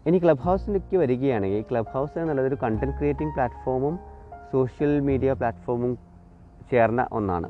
ഇനി 0.06 0.18
ക്ലബ് 0.18 0.38
ഹൗസിലേക്ക് 0.38 0.96
വരികയാണെങ്കിൽ 0.96 1.62
ക്ലബ് 1.70 1.92
ഹൗസ് 1.92 2.18
എന്നുള്ളത് 2.18 2.46
ഒരു 2.46 2.56
കണ്ടന്റ് 2.62 2.96
ക്രിയേറ്റിംഗ് 2.96 3.32
പ്ലാറ്റ്ഫോമും 3.34 3.98
സോഷ്യൽ 4.52 5.00
മീഡിയ 5.00 5.32
പ്ലാറ്റ്ഫോമും 5.32 6.13
ചേർന്ന 6.72 7.08
ഒന്നാണ്. 7.12 7.48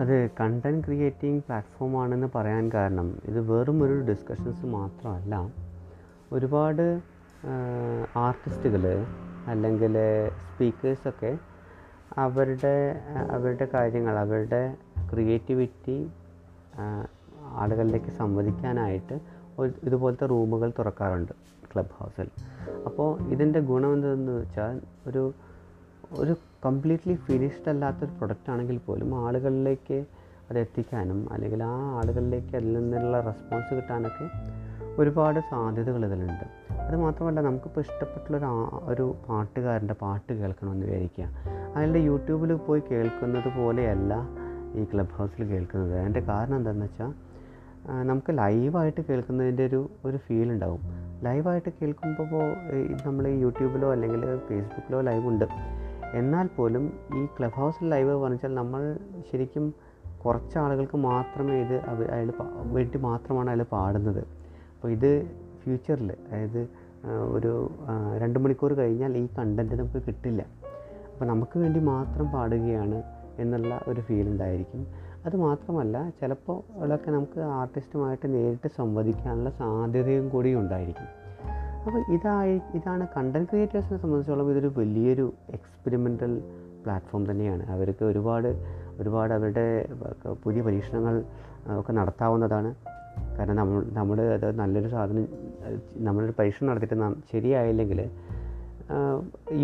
അത് 0.00 0.30
കണ്ടന്റ് 0.40 0.84
ക്രിയേറ്റിംഗ് 0.84 1.42
പ്ലാറ്റ്ഫോം 1.46 2.02
ആണെന്ന് 2.02 2.28
പറയാൻ 2.34 2.70
കാരണം 2.74 3.08
ഇത് 3.24 3.40
വെറും 3.50 3.82
ഒരു 3.82 3.96
ഡിസ്കഷൻസ് 4.00 4.66
മാത്രമല്ല. 4.66 5.34
ഒരുപാട് 6.32 7.00
ആർട്ടിസ്റ്റുകൾ 8.16 8.84
അല്ലെങ്കിൽ 9.46 9.94
സ്പീക്കേഴ്സൊക്കെ 10.46 11.32
അവരുടെ 12.18 12.74
അവരുടെ 13.30 13.68
കാര്യങ്ങൾ 13.74 14.18
അവരുടെ 14.18 14.62
ക്രിയേറ്റിവിറ്റി 15.12 15.96
ആളുകളിലേക്ക് 17.50 18.06
സംവദിക്കാനായിട്ട് 18.06 19.20
ഇതുപോലത്തെ 19.84 20.26
റൂമുകൾ 20.26 20.72
തുറക്കാറുണ്ട് 20.78 21.32
ക്ലബ് 21.74 21.90
ഹൗസിൽ. 21.92 22.28
അപ്പോൾ 22.86 23.20
ഇതിന്റെ 23.20 23.60
ഗുണം 23.60 23.92
എന്തെന്ന് 23.92 24.32
വെച്ചാൽ 24.32 24.80
ഒരു 25.06 25.32
ഒരു 26.12 26.36
കംപ്ലീറ്റ്ലി 26.66 27.14
ഫിനിഷ്ഡ് 27.14 27.68
അല്ലാത്തൊരു 27.68 28.10
പ്രൊഡക്റ്റ് 28.10 28.50
ആണെങ്കിൽ 28.50 28.76
പോലും 28.78 29.26
ആളുകളിലേക്ക് 29.26 30.04
അത് 30.50 30.58
എത്തിക്കാനും 30.58 31.32
അല്ലെങ്കിൽ 31.32 31.62
ആ 31.62 31.96
ആളുകളിലേക്ക് 31.96 32.56
അതിൽ 32.56 32.72
നിന്നുള്ള 32.72 33.20
റെസ്പോൺസ് 33.20 33.74
കിട്ടാനൊക്കെ 33.74 34.30
ഒരുപാട് 35.02 35.40
സാധ്യതകൾ 35.40 36.06
ഇതിലുണ്ട്. 36.06 36.72
അത് 36.72 36.96
മാത്രമല്ല 36.96 37.40
നമുക്കിപ്പോൾ 37.40 37.80
ഇഷ്ടപ്പെട്ടുള്ളൊരു 37.80 38.44
ആ- 38.44 38.80
ഒരു 38.84 39.14
പാട്ടുകാരന്റെ 39.28 39.94
പാട്ട് 39.94 40.32
കേൾക്കണമെന്ന് 40.32 40.86
വിചാരിക്കുക. 40.86 41.24
അയാളുടെ 41.76 41.98
യൂട്യൂബിൽ 41.98 42.54
പോയി 42.54 42.82
കേൾക്കുന്നത് 42.90 43.58
പോലെയല്ല 43.58 44.16
ഈ 44.74 44.84
ക്ലബ് 44.84 45.10
ഹൗസിൽ 45.10 45.44
കേൾക്കുന്നത്. 45.44 45.98
അതിന്റെ 45.98 46.20
കാരണം 46.20 46.56
എന്താണെന്ന് 46.56 46.86
വെച്ചാൽ 46.86 47.29
നമുക്ക് 47.88 48.38
ലൈവായിട്ട് 48.38 49.00
കേൾക്കുന്നതിന്റെ 49.00 49.66
ഒരു 49.66 49.90
ഒരു 50.04 50.16
ഫീൽ 50.16 50.48
ഉണ്ടാവും. 50.52 50.82
ലൈവായിട്ട് 51.24 51.70
കേൾക്കുമ്പോൾ 51.82 52.44
നമ്മൾ 53.06 53.28
യൂട്യൂബിലോ 53.28 53.92
അല്ലെങ്കിൽ 53.92 54.38
ഫേസ്ബുക്കിലോ 54.48 55.00
ലൈവ് 55.00 55.28
ഉണ്ട്. 55.28 55.46
എന്നാൽ 56.14 56.46
പോലും 56.56 56.84
ഈ 57.16 57.26
ക്ലബ് 57.26 57.52
ഹൗസിൽ 57.52 57.90
ലൈവ് 57.90 58.14
പറഞ്ഞാൽ 58.14 58.54
നമ്മൾ 58.54 58.98
ശരിക്കും 59.30 59.74
കുറച്ച് 60.24 60.58
ആളുകൾക്ക് 60.58 60.96
മാത്രമേ 60.96 61.60
ഇത് 61.60 61.76
അയാൾ 62.14 62.32
വേണ്ടി 62.62 62.98
മാത്രമാണ് 62.98 63.50
അയാൾ 63.50 63.62
പാടുന്നത്. 63.62 64.22
അപ്പോൾ 64.74 64.88
ഇത് 64.88 65.10
ഫ്യൂച്ചറിൽ 65.62 66.12
അതായത് 66.12 66.68
ഒരു 67.36 67.70
രണ്ട് 68.18 68.38
മണിക്കൂർ 68.38 68.72
കഴിഞ്ഞാൽ 68.72 69.16
ഈ 69.16 69.26
കണ്ടന്റ് 69.38 69.74
നമുക്ക് 69.74 70.02
കിട്ടില്ല. 70.06 70.42
അപ്പോൾ 71.12 71.24
നമുക്ക് 71.24 71.58
വേണ്ടി 71.58 71.80
മാത്രം 71.80 72.26
പാടുകയാണ് 72.32 73.02
എന്നുള്ള 73.38 73.80
ഒരു 73.88 74.00
ഫീൽ 74.00 74.28
ഉണ്ടായിരിക്കും. 74.28 75.09
അത് 75.26 75.36
മാത്രമല്ല 75.36 76.10
ചിലപ്പോൾ 76.20 76.62
ഉള്ളൊക്കെ 76.80 77.10
നമുക്ക് 77.10 77.40
ആർട്ടിസ്റ്റുമായിട്ട് 77.40 78.34
നേരിട്ട് 78.34 78.68
സംവദിക്കാനുള്ള 78.76 79.50
സാധ്യതയും 79.50 80.28
കൂടി 80.28 80.54
ഉണ്ടായിരിക്കും. 80.54 81.08
അപ്പോൾ 81.86 82.12
ഇതായി 82.12 82.60
ഇതാണ് 82.74 83.06
കണ്ടന്റ് 83.16 83.48
ക്രിയേറ്റേഴ്സിനെ 83.48 83.98
സംബന്ധിച്ചോളം 83.98 84.50
ഇതൊരു 84.50 84.72
വലിയൊരു 84.76 85.32
എക്സ്പെരിമെന്റൽ 85.50 86.42
പ്ലാറ്റ്ഫോം 86.84 87.30
തന്നെയാണ്. 87.30 87.66
അവർക്ക് 87.66 88.04
ഒരുപാട് 88.04 88.48
ഒരുപാട് 89.00 89.34
അവരുടെ 89.34 89.88
പുതിയ 90.44 90.62
പരീക്ഷണങ്ങൾ 90.62 91.24
ഒക്കെ 91.80 91.92
നടത്താവുന്നതാണ്. 91.92 92.74
കാരണം 93.38 93.56
നമ്മൾ 93.56 93.84
നമ്മൾ 93.92 94.20
അത് 94.20 94.58
നല്ലൊരു 94.58 94.88
സാധനം 94.88 95.28
നമ്മളൊരു 95.96 96.34
പരീക്ഷണം 96.38 96.68
നടത്തിയിട്ട് 96.70 97.14
ശരിയായില്ലെങ്കിൽ 97.32 98.10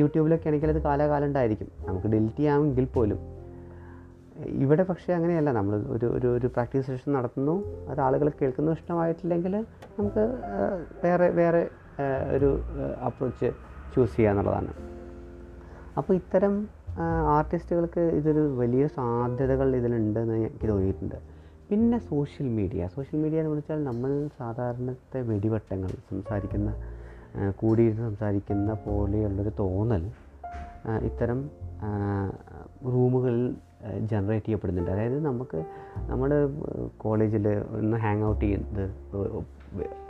യൂട്യൂബിലൊക്കെ 0.00 0.48
ആണെങ്കിൽ 0.48 0.70
അത് 0.70 0.82
കാലാകാലം 0.82 1.26
ഉണ്ടായിരിക്കും. 1.26 1.68
നമുക്ക് 1.88 2.06
ഡിലീറ്റ് 2.06 2.36
ചെയ്യാമെങ്കിൽ 2.36 2.84
പോലും. 2.84 3.35
ഇവിടെ 4.44 4.82
പക്ഷേ 4.82 5.10
അങ്ങനെയല്ല. 5.14 5.52
നമ്മൾ 5.52 5.74
ഒരു 5.94 6.06
ഒരു 6.16 6.28
ഒരു 6.36 6.46
പ്രാക്ടീസ് 6.46 6.86
സെഷൻ 6.86 7.12
നടത്തുന്നു. 7.12 7.54
അത് 7.90 8.00
ആളുകൾ 8.00 8.28
കേൾക്കുന്നു 8.40 8.72
ഇഷ്ടമായിട്ടില്ലെങ്കിൽ 8.72 9.54
നമുക്ക് 9.98 10.24
വേറെ 11.04 11.28
വേറെ 11.40 11.62
ഒരു 12.36 12.50
അപ്രോച്ച് 13.08 13.50
ചൂസ് 13.94 14.16
ചെയ്യുക 14.16 14.32
എന്നുള്ളതാണ്. 14.32 14.72
അപ്പോൾ 15.98 16.14
ഇത്തരം 16.14 16.68
ആർട്ടിസ്റ്റുകൾക്ക് 17.36 18.00
ഇതൊരു 18.00 18.42
വലിയ 18.60 18.86
സാധ്യതകൾ 18.86 19.76
ഇതിലുണ്ട് 19.76 20.20
എന്ന് 20.20 20.36
എനിക്ക് 20.36 20.68
തോന്നിയിട്ടുണ്ട്. 20.72 21.18
പിന്നെ 21.70 21.98
സോഷ്യൽ 21.98 22.48
മീഡിയ 22.48 22.88
സോഷ്യൽ 22.96 23.18
മീഡിയ 23.22 23.38
എന്ന് 23.40 23.50
വിളിച്ചാൽ 23.52 23.84
നമ്മൾ 23.84 24.28
സാധാരണത്തെ 24.38 25.20
വെടിവട്ടങ്ങൾ 25.30 25.90
സംസാരിക്കുന്ന 26.10 26.70
കൂടിയിരുന്ന് 27.60 28.04
സംസാരിക്കുന്ന 28.08 28.74
പോലെയുള്ളൊരു 28.84 29.52
തോന്നൽ 29.58 30.04
ഇത്തരം 31.08 31.40
റൂമുകളിൽ 32.94 33.46
ജനറേറ്റ് 34.10 34.46
ചെയ്യപ്പെടുന്നുണ്ട്. 34.46 34.90
അതായത് 34.90 35.18
നമുക്ക് 35.26 35.58
നമ്മൾ 36.10 36.30
കോളേജിൽ 36.96 37.46
ഒന്ന് 37.78 37.96
ഹാങ് 37.96 38.24
ഔട്ട് 38.24 38.44
ചെയ്യുന്നത് 38.44 38.84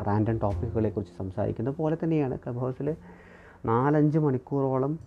റാൻഡം 0.07 0.39
ടോപ്പിക്കുകളെ 0.39 0.89
കുറിച്ച് 0.89 1.15
സംസാരിക്കുന്ന 1.19 1.71
പോലെ 1.71 1.97
തന്നെയാണ്. 2.05 2.37
ക്ലബ് 2.37 2.57
ഹൗസിൽ 2.57 2.89
നാലഞ്ച് 3.67 4.19
മണിക്കൂറോളം 4.19 4.99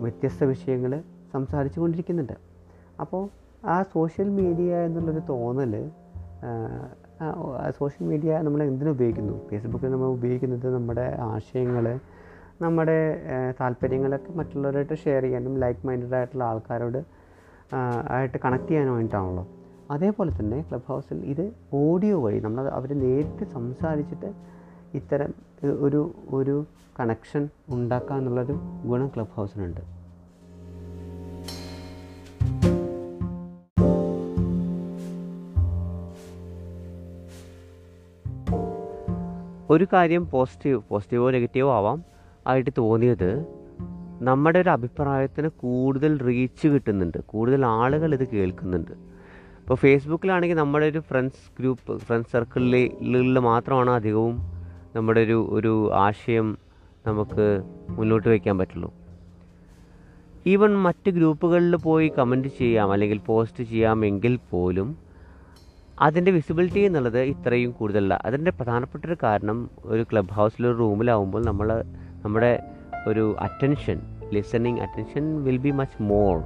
വ്യത്യസ്ത 0.00 0.44
വിഷയങ്ങൾ 0.44 1.02
സംസാരിച്ചു 1.32 1.80
കൊണ്ടിരിക്കുന്നുണ്ട്. 1.80 2.36
അപ്പോൾ 3.00 3.22
ആ 3.66 3.82
സോഷ്യൽ 3.82 4.28
മീഡിയ 4.28 4.76
എന്നുള്ളൊരു 4.76 5.22
തോന്നൽ 5.28 5.74
സോഷ്യൽ 7.78 8.04
മീഡിയ 8.08 8.38
നമ്മൾ 8.38 8.62
എന്തിനുപയോഗിക്കുന്നു 8.62 9.34
ഫേസ്ബുക്കിൽ 9.48 9.90
നമ്മൾ 9.90 10.06
ഉപയോഗിക്കുന്നത് 10.06 10.74
നമ്മുടെ 10.74 11.16
ആശയങ്ങൾ 11.20 11.98
നമ്മുടെ 12.62 12.98
താല്പര്യങ്ങളൊക്കെ 13.60 14.32
മറ്റുള്ളവരായിട്ട് 14.32 14.94
ഷെയർ 14.94 15.22
ചെയ്യാനും 15.22 15.58
ലൈക്ക് 15.58 15.86
മൈൻഡഡ് 15.86 16.14
ആയിട്ടുള്ള 16.14 16.44
ആൾക്കാരോട് 16.44 17.00
ആയിട്ട് 18.10 18.38
കണക്ട് 18.44 18.68
ചെയ്യാൻ 18.68 18.88
വേണ്ടിയിട്ടാണല്ലോ. 18.88 19.46
അതേപോലെ 19.90 20.40
തന്നെ 20.40 20.64
ക്ലബ് 20.70 20.82
ഹൗസിൽ 20.88 21.24
ഇത് 21.24 21.52
ഓഡിയോ 21.72 22.20
വഴി 22.20 22.40
നമ്മൾ 22.40 22.68
അവർ 22.68 22.98
നേരിട്ട് 22.98 23.44
സംസാരിച്ചിട്ട് 23.44 24.32
ഇത്തരം 24.94 25.34
ഒരു- 25.80 26.34
ഒരു 26.34 26.66
കണക്ഷൻ 27.00 27.48
ഉണ്ടാക്കുക 27.68 28.16
എന്നുള്ളൊരു 28.16 28.52
ഗുണം 28.86 29.08
ക്ലബ് 29.08 29.28
ഹൗസിനുണ്ട് 29.28 29.94
ഒരു 39.70 39.86
കാര്യം 39.92 40.30
പോസിറ്റീവ് 40.30 40.82
പോസിറ്റീവോ 40.88 41.30
നെഗറ്റീവോ 41.30 41.74
ആവാം 41.74 42.04
ആയിട്ട് 42.46 42.70
തോന്നിയത് 42.78 43.46
നമ്മുടെ 44.28 44.58
ഒരു 44.58 44.70
അഭിപ്രായത്തിന് 44.70 45.48
കൂടുതൽ 45.48 46.20
റീച്ച് 46.20 46.68
കിട്ടുന്നുണ്ട്. 46.68 47.18
കൂടുതൽ 47.18 47.66
ആളുകൾ 47.66 48.14
ഇത് 48.14 48.28
കേൾക്കുന്നുണ്ട്. 48.28 48.90
ഇപ്പോൾ 49.60 49.74
ഫേസ്ബുക്കിലാണെങ്കിൽ 49.74 50.56
നമ്മുടെ 50.56 50.86
ഒരു 50.86 50.98
ഫ്രണ്ട്സ് 50.98 51.60
ഗ്രൂപ്പ് 51.60 51.98
ഫ്രണ്ട്സ് 51.98 52.32
സർക്കിളിൽ 52.32 53.38
മാത്രമാണ് 53.38 53.90
അധികവും 53.90 54.36
നമ്മുടെ 54.96 55.20
ഒരു 55.20 55.48
ഒരു 55.52 55.72
ആശയം 55.94 56.58
നമുക്ക് 57.06 57.62
മുന്നോട്ട് 57.88 58.28
വയ്ക്കാൻ 58.28 58.58
പറ്റുള്ളൂ. 58.58 58.92
ഈവൻ 60.46 60.72
മറ്റ് 60.82 61.10
ഗ്രൂപ്പുകളിൽ 61.10 61.76
പോയി 61.76 62.12
കമന്റ് 62.18 62.48
ചെയ്യാം 62.48 62.92
അല്ലെങ്കിൽ 62.92 63.18
പോസ്റ്റ് 63.18 63.64
ചെയ്യാമെങ്കിൽ 63.64 64.38
പോലും 64.50 64.88
അതിന്റെ 66.00 66.30
വിസിബിലിറ്റി 66.30 66.80
എന്നുള്ളത് 66.80 67.20
ഇത്രയും 67.20 67.70
കൂടുതലല്ല. 67.70 68.22
അതിന്റെ 68.24 68.50
പ്രധാനപ്പെട്ട 68.50 69.04
ഒരു 69.04 69.16
കാരണം 69.22 69.70
ഒരു 69.84 70.02
ക്ലബ് 70.02 70.32
ഹൗസിലൊരു 70.32 70.76
റൂമിലാവുമ്പോൾ 70.76 71.44
നമ്മൾ 71.44 71.84
നമ്മുടെ 72.24 72.52
ഒരു 73.08 73.36
attention 73.40 73.98
listening 74.32 74.80
attention 74.80 75.44
will 75.44 75.56
be 75.56 75.70
much 75.70 76.02
more 76.02 76.42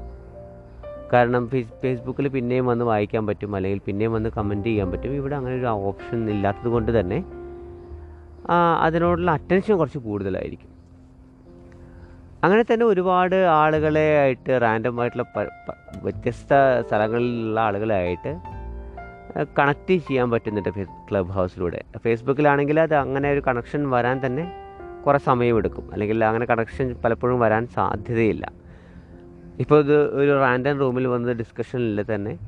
കാരണം 1.13 1.49
ഫേസ് 1.49 1.69
ഫേസ്ബുക്കിൽ 1.83 2.29
പിന്നെയും 2.29 2.67
വന്ന് 2.67 2.85
വായിക്കാൻ 2.85 3.27
പറ്റും 3.27 3.57
അല്ലെങ്കിൽ 3.57 3.81
പിന്നെയും 3.87 4.13
വന്ന് 4.13 4.31
കമന്റ് 4.37 4.67
ചെയ്യാൻ 4.67 4.91
പറ്റും. 4.93 5.15
ഇവിടെ 5.15 5.35
അങ്ങനെ 5.35 5.57
ഒരു 5.57 5.67
ഓപ്ഷൻ 5.67 6.31
ഇല്ലാത്തത് 6.31 6.69
കൊണ്ട് 6.69 7.01
തന്നെ 7.01 7.25
അതിനോടുള്ള 8.81 9.31
അറ്റൻഷൻ 9.31 9.77
കുറച്ച് 9.77 9.99
കൂടുതലായിരിക്കും. 9.99 10.71
അങ്ങനെ 12.45 12.65
തന്നെ 12.73 12.87
ഒരുപാട് 12.87 13.37
ആളുകളെ 13.45 14.19
ആയിട്ട് 14.19 14.63
റാൻഡം 14.63 15.01
ആയിട്ടുള്ള 15.01 15.25
വ്യത്യസ്ത 16.03 16.55
സ്ഥലങ്ങളിലുള്ള 16.87 17.61
ആളുകളായിട്ട് 17.61 18.33
കണക്റ്റ് 19.59 19.95
ചെയ്യാൻ 19.95 20.31
പറ്റുന്നുണ്ട് 20.31 20.71
ഫേസ് 20.71 20.95
ക്ലബ് 21.11 21.29
ഹൗസിലൂടെ 21.29 21.85
ഫേസ്ബുക്കിലാണെങ്കിൽ 21.99 22.81
അത് 22.81 22.95
അങ്ങനെ 22.95 23.33
ഒരു 23.33 23.43
കണക്ഷൻ 23.47 23.91
വരാൻ 23.91 24.27
തന്നെ 24.27 24.68
കുറേ 25.07 25.19
സമയമെടുക്കും. 25.19 25.93
അല്ലെങ്കിൽ 25.93 26.25
അങ്ങനെ 26.25 26.47
കണക്ഷൻ 26.47 26.97
പലപ്പോഴും 27.05 27.41
വരാൻ 27.41 27.67
സാധ്യതയില്ല. 27.67 28.53
ഇപ്പോൾ 29.59 29.79
ഇത് 29.79 30.15
ഒരു 30.15 30.39
റാൻഡം 30.39 30.79
റൂമിൽ 30.79 31.09
വന്ന 31.09 31.33
ഡിസ്കഷനിൽ 31.33 32.15
തന്നെ 32.15 32.39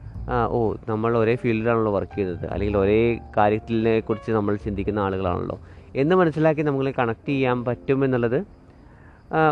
ഓ 0.49 0.75
നമ്മൾ 0.89 1.19
ഒരേ 1.19 1.35
ഫീൽഡിലാണല്ലോ 1.35 1.93
വർക്ക് 1.93 2.17
ചെയ്തത്. 2.17 2.47
അല്ലെങ്കിൽ 2.47 2.79
ഒരേ 2.79 3.19
കാര്യത്തിനെ 3.37 4.01
കുറിച്ച് 4.01 4.33
നമ്മൾ 4.33 4.57
ചിന്തിക്കുന്ന 4.57 5.01
ആളുകളാണല്ലോ. 5.01 5.61
എന്ന് 5.97 6.17
മനസ്സിലാക്കി 6.17 6.61
നമ്മളെ 6.61 6.95
കണക്ട് 6.99 7.29
ചെയ്യാൻ 7.29 7.65
പറ്റും 7.65 8.05
എന്നുള്ളത് 8.05 8.45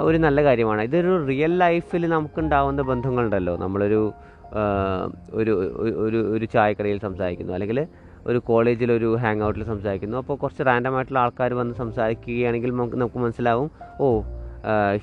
ഒരു 0.03 0.17
നല്ല 0.17 0.45
കാര്യമാണ്. 0.45 0.83
ഇതൊരു 0.83 1.27
റിയൽ 1.27 1.59
ലൈഫിൽ 1.59 2.09
നമുക്കുണ്ടാവുന്ന 2.09 2.83
ബന്ധങ്ങളുണ്ടല്ലോ. 2.83 3.57
നമ്മളൊരു 3.57 4.13
ഒരു- 5.33 5.55
ഒരു 5.97 6.33
ഒരു 6.33 6.45
ചായക്കടയിൽ 6.45 7.01
സംസാരിക്കുന്നു. 7.01 7.53
അല്ലെങ്കിൽ 7.53 7.87
ഒരു 8.29 8.39
കോളേജിൽ 8.39 8.93
ഒരു 8.93 9.17
ഹാങ് 9.17 9.43
ഔട്ടിൽ 9.43 9.65
സംസാരിക്കുന്നു. 9.65 10.17
അപ്പോൾ 10.23 10.37
കുറച്ച് 10.37 10.63
റാൻഡം 10.69 10.97
ആയിട്ടുള്ള 10.97 11.19
ആൾക്കാർ 11.19 11.55
വന്ന് 11.55 11.75
സംസാരിക്കുകയാണെങ്കിൽ 11.75 12.71
നമുക്ക് 12.71 12.97
നമുക്ക് 12.97 13.19
മനസ്സിലാവും 13.25 13.71
ഓ 14.01 14.09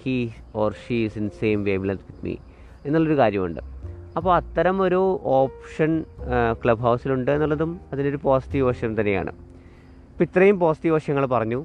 he 0.03 0.15
or 0.55 0.71
she 0.83 0.97
is 1.05 1.17
in 1.17 1.29
same 1.39 1.63
wavelength 1.89 2.03
with 2.09 2.25
me 2.25 2.35
എന്നുള്ളൊരു 2.85 3.17
കാര്യമുണ്ട്. 3.17 3.61
അപ്പോൾ 4.17 4.31
അത്തരം 4.35 4.81
ഒരു 4.81 4.99
ഓപ്ഷൻ 5.23 5.91
ക്ലബ് 6.63 6.79
ഹൗസിലുണ്ട് 6.79 7.31
എന്നുള്ളതും 7.31 7.71
അതിനൊരു 7.93 8.19
പോസിറ്റീവ് 8.27 8.65
വശം 8.67 8.91
തന്നെയാണ്. 8.99 9.31
അപ്പോൾ 10.11 10.23
ഇത്രയും 10.23 10.59
പോസിറ്റീവ് 10.59 10.95
വശങ്ങൾ 10.95 11.25
പറഞ്ഞു. 11.25 11.59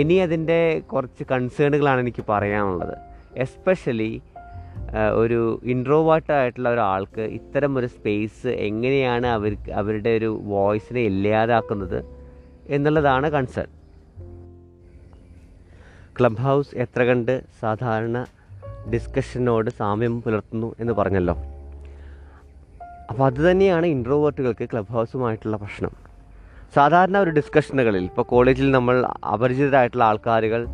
ഇനി 0.00 0.14
അതിന്റെ 0.14 0.60
കുറച്ച് 0.92 1.24
കൺസേണുകളാണ് 1.30 2.00
എനിക്ക് 2.00 2.22
പറയാനുള്ളത്. 2.28 2.94
എസ്പെഷ്യലി 3.44 4.12
ഒരു 5.14 5.60
ഇൻട്രോവേർട്ട് 5.64 6.32
ആയിട്ടുള്ള 6.32 6.68
ഒരാൾക്ക് 6.68 7.20
ഇത്തരം 7.20 7.78
ഒരു 7.78 7.86
സ്പേസ് 7.86 8.46
എങ്ങനെയാണ് 8.46 9.26
അവർക്ക് 9.26 9.72
അവരുടെ 9.72 10.10
ഒരു 10.10 10.40
വോയിസിനെ 10.44 11.00
ഇല്ലാതാക്കുന്നത് 11.00 12.04
എന്നുള്ളതാണ് 12.68 13.30
കൺസേൺ 13.30 13.66
ക്ലബ് 16.20 16.36
ഹൗസ് 16.36 16.76
എത്ര 16.76 17.02
കണ്ട് 17.02 17.44
സാധാരണ 17.60 18.26
ഡിസ്കഷനോട് 18.92 19.70
സാമ്യം 19.70 20.22
പുലർത്തുന്നു 20.22 20.74
എന്ന് 20.80 20.92
പറഞ്ഞല്ലോ. 20.92 21.34
അപ്പോൾ 23.10 23.24
അത് 23.24 23.50
തന്നെയാണ് 23.50 23.86
ഇൻട്രോവേർട്ടുകൾക്ക് 23.86 24.68
ക്ലബ് 24.72 24.92
ഹൗസുമായിട്ടുള്ള 24.92 25.56
പ്രശ്നം. 25.56 25.90
സാധാരണ 26.74 27.18
ഒരു 27.18 27.30
ഡിസ്കഷനുകളിൽ 27.30 28.04
ഇപ്പോൾ 28.04 28.22
കോളേജിൽ 28.22 28.70
നമ്മൾ 28.70 29.06
അപരിചിതരായിട്ടുള്ള 29.32 30.04
ആൾക്കാരുകൾ 30.04 30.66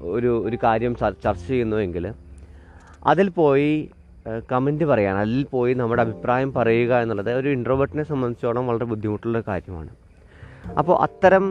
ഒരു 0.00 0.48
ഒരു 0.48 0.58
കാര്യം 0.62 0.96
ചർച്ച 0.96 1.48
ചെയ്യുന്നുവെങ്കിൽ 1.48 2.21
അതിൽ 3.06 3.28
പോയി 3.28 3.90
കമന്റ് 4.52 4.84
പറയാൻ 4.84 5.16
അതിൽ 5.16 5.44
പോയി 5.44 5.74
നമ്മുടെ 5.74 6.02
അഭിപ്രായം 6.02 6.54
പറയുക 6.54 6.92
എന്നുള്ളത് 7.02 7.30
ഒരു 7.32 7.48
ഇൻട്രോവേർട്ടിനെ 7.48 8.02
സംബന്ധിച്ചോളം 8.02 8.66
വളരെ 8.66 8.84
ബുദ്ധിമുട്ടുള്ള 8.84 9.42
കാര്യമാണ്. 9.48 9.90
അപ്പോൾ 10.78 10.96
അത്തരം 11.02 11.46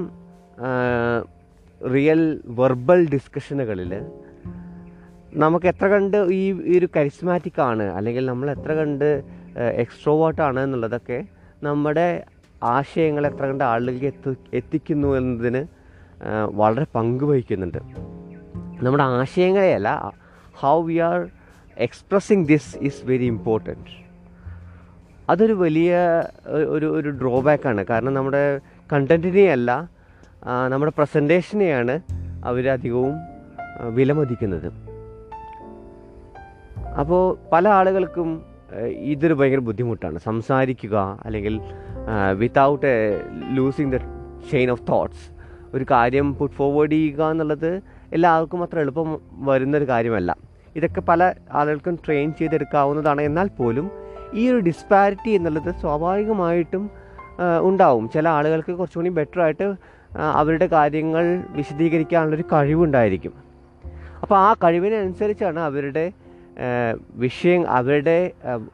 റിയൽ 1.82 2.22
വെർബൽ 2.46 3.10
ഡിസ്കഷനുകളിൽ 3.10 3.92
നമുക്ക് 5.34 5.66
എത്ര 5.66 5.88
കണ്ട് 5.88 6.18
ഈ 6.18 6.78
ഒരു 6.78 6.88
കരിസ്മാറ്റിക് 6.96 7.62
ആണ് 7.62 7.84
അല്ലെങ്കിൽ 7.84 8.26
നമ്മൾ 8.26 8.48
എത്ര 8.52 8.72
കണ്ട് 8.74 9.24
എക്സ്ട്രോവേർട്ടാണ് 9.84 10.60
എന്നുള്ളതൊക്കെ 10.60 11.20
നമ്മുടെ 11.64 12.08
ആശയങ്ങൾ 12.64 13.28
എത്ര 13.28 13.44
കണ്ട് 13.46 13.64
ആളുകളിലേക്ക് 13.64 14.06
എത്തി 14.06 14.32
എത്തിക്കുന്നു 14.54 15.08
എന്നതിന് 15.18 15.62
വളരെ 16.62 16.86
പങ്ക് 16.96 17.24
വഹിക്കുന്നുണ്ട്. 17.24 17.78
നമ്മുടെ 18.84 19.04
ആശയങ്ങളെയല്ല 19.04 19.90
how 20.62 20.76
we 20.82 20.98
are 20.98 21.20
expressing 21.86 22.46
this 22.46 22.72
is 22.82 23.02
very 23.06 23.26
important 23.26 23.90
അതൊരു 25.30 25.54
വലിയ 25.54 25.92
ഒരു 26.76 26.88
ഒരു 26.98 27.10
ഡ്രോബാക്കാണ് 27.10 27.82
കാരണം 27.90 28.14
നമ്മുടെ 28.14 28.60
കണ്ടന്റിനെയല്ല 28.94 29.72
നമ്മുടെ 30.70 30.94
പ്രസന്റേഷനെയാണ് 30.98 31.96
അവരധികവും 32.46 33.16
വിലമതിക്കുന്നത്. 33.98 34.70
അപ്പോൾ 37.00 37.24
പല 37.52 37.68
ആളുകൾക്കും 37.68 38.30
ഇതൊരു 39.14 39.34
ഭയങ്കര 39.34 39.62
ബുദ്ധിമുട്ടാണ്. 39.70 40.18
സംസാരിക്കുക 40.20 41.20
അല്ലെങ്കിൽ 41.26 41.56
without 42.38 42.86
a 42.86 42.98
losing 43.58 43.94
the 43.94 43.98
chain 44.52 44.72
of 44.72 44.84
thoughts 44.90 45.26
ഒരു 45.76 45.86
കാര്യം 45.92 46.28
പുട്ട് 46.36 46.56
ഫോർവേഡ് 46.56 46.92
ചെയ്യുക 46.92 47.32
എന്നുള്ളത് 47.32 47.82
എല്ലാവർക്കും 48.14 48.64
അത്ര 48.64 48.80
എളുപ്പം 48.80 49.10
വരുന്നൊരു 49.50 49.88
കാര്യമല്ല. 49.88 50.51
ഇതൊക്കെ 50.76 51.02
പല 51.02 51.34
ആളുകൾക്കും 51.52 51.96
ട്രെയിൻ 52.06 52.34
ചെയ്തെടുക്കാവുന്നതാണ്. 52.40 53.22
എന്നാൽ 53.22 53.48
പോലും 53.60 53.92
ഈ 54.34 54.44
ഒരു 54.52 54.60
ഡിസ്പാരിറ്റി 54.60 55.30
എന്നുള്ളത് 55.30 55.72
സ്വാഭാവികമായിട്ടും 55.82 56.84
ഉണ്ടാവും. 57.70 58.06
ചില 58.10 58.26
ആളുകൾക്ക് 58.38 58.72
കുറച്ചുകൂടി 58.72 59.10
ബെറ്റർ 59.10 59.42
ആയിട്ട് 59.42 59.68
അവരുടെ 60.42 60.68
കാര്യങ്ങൾ 60.68 61.26
വിശദീകരിക്കാനുള്ളൊരു 61.50 62.46
കഴിവുണ്ടായിരിക്കും. 62.54 63.34
അപ്പോൾ 64.22 64.38
ആ 64.38 64.50
കഴിവിനനുസരിച്ചാണ് 64.64 65.60
അവരുടെ 65.60 66.06
വിഷയം 67.16 67.62
അവരുടെ 67.70 68.18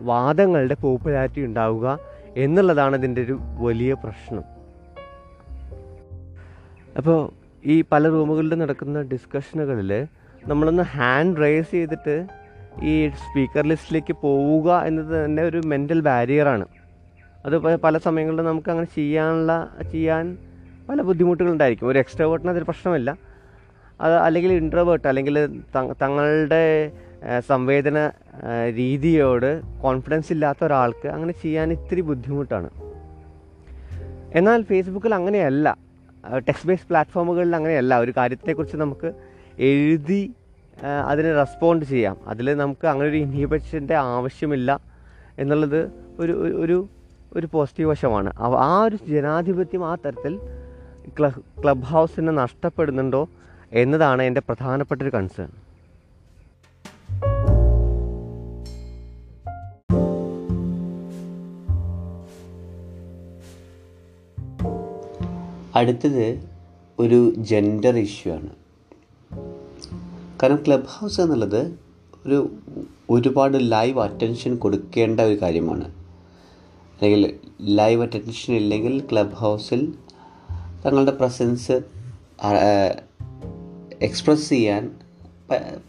വാദങ്ങളുടെ 0.01 0.75
പോപ്പുലാരിറ്റി 0.81 1.41
ഉണ്ടാവുക 1.45 1.87
എന്നുള്ളതാണ് 2.37 2.95
ഇതിന്റെ 2.95 3.21
ഒരു 3.21 3.35
വലിയ 3.65 3.91
പ്രശ്നം. 3.93 4.45
അപ്പോൾ 6.97 7.19
ഈ 7.65 7.83
പല 7.91 8.09
റൂമുകളിൽ 8.09 8.55
നടക്കുന്ന 8.55 9.01
ഡിസ്കഷനുകളിൽ 9.01 9.91
നമ്മളൊന്ന് 10.47 10.83
ഹാൻഡ് 10.83 11.37
റേസ് 11.41 11.71
ചെയ്തിട്ട് 11.71 12.25
ഈ 12.81 13.07
സ്പീക്കർ 13.07 13.65
ലിസ്റ്റിലേക്ക് 13.67 14.13
പോവുക 14.13 14.81
എന്നത് 14.85 15.25
തന്നെ 15.25 15.43
ഒരു 15.43 15.61
മെന്റൽ 15.65 15.99
ബാരിയറാണ് 16.01 16.65
അത് 17.45 17.77
പല 17.77 17.97
സമയങ്ങളിലും 17.97 18.45
നമുക്ക് 18.45 18.69
അങ്ങനെ 18.69 18.87
ചെയ്യാനുള്ള 18.95 19.69
ചെയ്യാൻ 19.91 20.37
പല 20.89 21.01
ബുദ്ധിമുട്ടുകളുണ്ടായിരിക്കും 21.01 21.87
ഒരു 21.87 21.99
എക്സ്ട്രോവേർട്ടിന് 21.99 22.51
അതൊരു 22.51 22.63
പ്രശ്നമില്ല. 22.63 23.17
അത് 24.01 24.13
അല്ലെങ്കിൽ 24.13 24.53
ഇൻട്രോവേർട്ട് 24.53 25.07
അല്ലെങ്കിൽ 25.07 25.61
തങ്ങളുടെ 26.01 26.91
സംവേദന 27.47 28.11
രീതിയോട് 28.75 29.61
കോൺഫിഡൻസ് 29.81 30.31
ഇല്ലാത്ത 30.31 30.63
ഒരാൾക്ക് 30.63 31.07
അങ്ങനെ 31.07 31.33
ചെയ്യാൻ 31.43 31.71
ഇത്തിരി 31.71 32.01
ബുദ്ധിമുട്ടാണ്. 32.01 32.69
എന്നാൽ 34.35 34.61
ഫേസ്ബുക്കിൽ 34.61 35.15
അങ്ങനെയല്ല. 35.15 35.77
ടെക്സ്റ്റ് 36.37 36.67
ബേസ്ഡ് 36.67 36.87
പ്ലാറ്റ്ഫോമുകളിൽ 36.87 37.55
അങ്ങനെയല്ല. 37.55 37.99
ഒരു 37.99 38.13
കാര്യത്തെക്കുറിച്ച് 38.17 38.77
നമുക്ക് 38.77 39.11
എഴുതി 39.59 40.33
അതിന് 40.85 41.35
റെസ്പോണ്ട് 41.35 41.85
ചെയ്യാം. 41.85 42.17
അതിൽ 42.27 42.55
നമുക്ക് 42.55 42.87
അങ്ങനെ 42.87 43.09
ഒരു 43.09 43.17
ഇൻഹിബിഷന്റെ 43.17 43.95
ആവശ്യമില്ല 43.95 44.79
എന്നുള്ളത് 45.39 45.91
ഒരു 46.19 46.31
ഒരു- 46.57 46.85
ഒരു 47.37 47.49
പോസിറ്റീവ് 47.51 47.89
വശമാണ്. 47.89 48.33
ആ 48.39 48.83
ഒരു 48.83 48.97
ജനാധിപത്യം 49.07 49.87
ആ 49.87 49.95
തരത്തിൽ 49.95 50.39
ക്ലബ് 51.63 51.83
ഹൗസിനെ 51.83 52.31
നഷ്ടപ്പെടുന്നുണ്ടോ 52.31 53.29
എന്നതാണ് 53.73 54.21
എന്റെ 54.21 54.41
പ്രധാനപ്പെട്ട 54.41 55.01
ഒരു 55.01 55.09
കൺസേൺ 55.09 55.49
അടുത്തത് 65.75 66.49
ഒരു 66.99 67.33
ജെൻഡർ 67.37 67.97
ഇഷ്യൂ 67.97 68.33
ആണ്. 68.33 68.66
കാരണം 70.43 70.63
ക്ലബ് 70.67 70.85
ഹൗസ് 70.87 71.21
എന്നുള്ളത് 71.21 71.79
ഒരു 72.25 72.51
ഒരുപാട് 73.09 73.71
ലൈവ് 73.71 73.99
അറ്റൻഷൻ 73.99 74.55
കൊടുക്കേണ്ട 74.55 75.19
ഒരു 75.19 75.41
കാര്യമാണ്. 75.41 75.83
അല്ലെങ്കിൽ 76.93 77.39
ലൈവ് 77.61 78.01
അറ്റൻഷൻ 78.01 78.53
ഇല്ലെങ്കിൽ 78.53 79.03
ക്ലബ് 79.11 79.33
ഹൗസിൽ 79.33 79.93
തങ്ങളുടെ 80.85 81.11
പ്രസൻസ് 81.11 81.71
എക്സ്പ്രസ് 84.01 84.49
ചെയ്യാൻ 84.49 84.91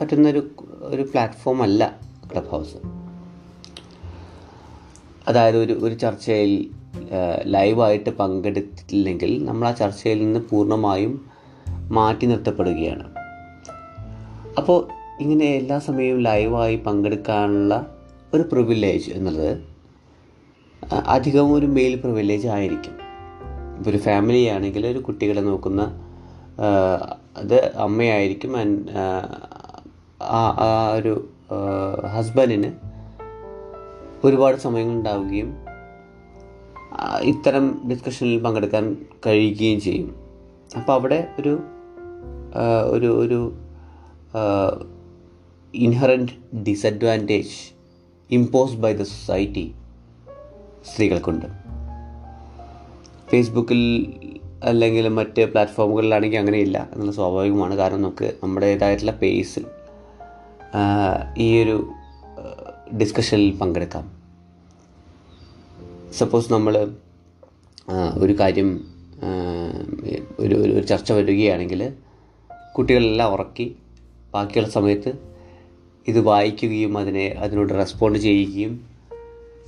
പറ്റുന്നൊരു 0.00 0.50
ഒരു 0.80 1.02
പ്ലാറ്റ്ഫോം 1.02 1.62
അല്ല 1.62 1.98
ക്ലബ് 2.32 2.48
ഹൗസ്. 2.48 2.76
അതായത് 5.28 5.56
ഒരു 5.56 5.72
ഒരു 5.72 5.94
ചർച്ചയിൽ 5.94 6.70
ലൈവായിട്ട് 7.44 8.10
പങ്കെടുത്തില്ലെങ്കിൽ 8.10 9.44
നമ്മൾ 9.44 9.68
ആ 9.68 9.72
ചർച്ചയിൽ 9.72 10.18
നിന്ന് 10.24 10.40
പൂർണമായും 10.40 11.30
മാറ്റി 11.68 12.26
നിർത്തപ്പെടുകയാണ്. 12.26 13.17
അപ്പോൾ 14.58 14.78
ഇങ്ങനെ 15.20 15.46
എല്ലാ 15.56 15.78
സമയവും 15.78 16.20
ലൈവായി 16.22 16.76
പങ്കെടുക്കാനുള്ള 16.76 17.74
ഒരു 18.34 18.44
പ്രിവിലേജ് 18.52 19.10
എന്നുള്ളത് 19.10 19.52
അധികം 21.06 21.52
ഒരു 21.52 21.66
മെയിൽ 21.66 21.94
പ്രിവിലേജ് 22.00 22.48
ആയിരിക്കും. 22.56 22.94
ഇപ്പോൾ 23.76 23.90
ഒരു 23.90 24.00
ഫാമിലി 24.06 24.42
ആണെങ്കിൽ 24.46 24.86
ഒരു 24.86 24.98
കുട്ടികളെ 24.98 25.40
നോക്കുന്ന 25.40 25.82
അത് 27.36 27.58
അമ്മയായിരിക്കും 27.86 28.52
ആ 30.38 30.40
ഒരു 30.98 31.12
ഹസ്ബൻഡിന് 32.14 32.70
ഒരുപാട് 34.24 34.56
സമയങ്ങൾ 34.56 34.94
ഉണ്ടാവുകയും 34.94 35.50
ഇത്തരം 37.22 37.66
ഡിസ്കഷനിൽ 37.90 38.40
പങ്കെടുക്കാൻ 38.42 38.84
കഴിയുകയും 39.26 39.80
ചെയ്യും. 39.80 40.08
അപ്പോൾ 40.76 40.92
അവിടെ 40.92 41.20
ഒരു 41.40 41.52
ഒരു 42.94 43.08
ഒരു 43.22 43.40
inherent 45.74 46.56
disadvantage 46.56 47.56
impose 48.30 48.76
by 48.76 48.92
the 48.92 49.02
society 49.02 49.74
സ്ത്രീകൾക്കുണ്ട്. 50.92 51.46
ഫേസ്ബുക്കിൽ 53.30 53.80
അല്ലെങ്കിൽ 54.64 55.08
മറ്റ് 55.08 55.42
പ്ലാറ്റ്ഫോമുകളിലാണെങ്കിൽ 55.44 56.38
അങ്ങനെയില്ല. 56.38 56.88
എന്നുള്ള 56.92 57.12
സ്വാഭാവികമാണ്. 57.12 57.74
കാരണം 57.74 58.02
നമുക്ക് 58.02 58.34
നമ്മുടേതായിട്ടുള്ള 58.42 59.12
പേസിൽ 59.12 59.64
ഈ 61.38 61.62
ഒരു 61.62 61.76
ഡിസ്കഷനിൽ 62.96 63.50
പങ്കെടുക്കാം. 63.56 64.06
സപ്പോസ് 66.12 66.52
നമ്മൾ 66.52 66.74
ഒരു 68.18 68.32
കാര്യം 68.40 68.70
ഒരു 70.38 70.54
ഒരു 70.54 70.86
ചർച്ച 70.86 71.12
വരികയാണെങ്കിൽ 71.12 71.92
കുട്ടികളെല്ലാം 72.76 73.32
ഉറക്കി 73.32 73.76
ബാക്കിയുള്ള 74.38 74.70
സമയത്ത് 74.72 75.12
ഇത് 76.08 76.20
വായിക്കുകയും 76.20 76.98
അതിനെ 76.98 77.26
അതിനോട് 77.38 77.72
റെസ്പോണ്ട് 77.74 78.18
ചെയ്യുകയും 78.18 78.74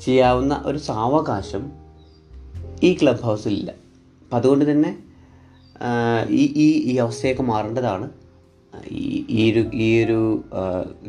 ചെയ്യാവുന്ന 0.05 0.63
ഒരു 0.67 0.79
സാവകാശം 0.79 1.65
ഈ 2.83 2.91
ക്ലബ് 3.03 3.21
ഹൗസിലില്ല 3.21 3.71
അപ്പം 4.23 4.37
അതുകൊണ്ട് 4.37 4.65
തന്നെ 4.71 4.91
ഈ 6.31 6.43
ഈ 6.57 6.69
ഈ 6.91 6.97
അവസ്ഥയൊക്കെ 6.97 7.43
മാറേണ്ടതാണ്. 7.43 8.07
ഈ 8.91 9.27
ഈ 9.31 9.53
ഒരു 9.53 9.63
ഈ 9.85 10.05
ഒരു 10.05 10.19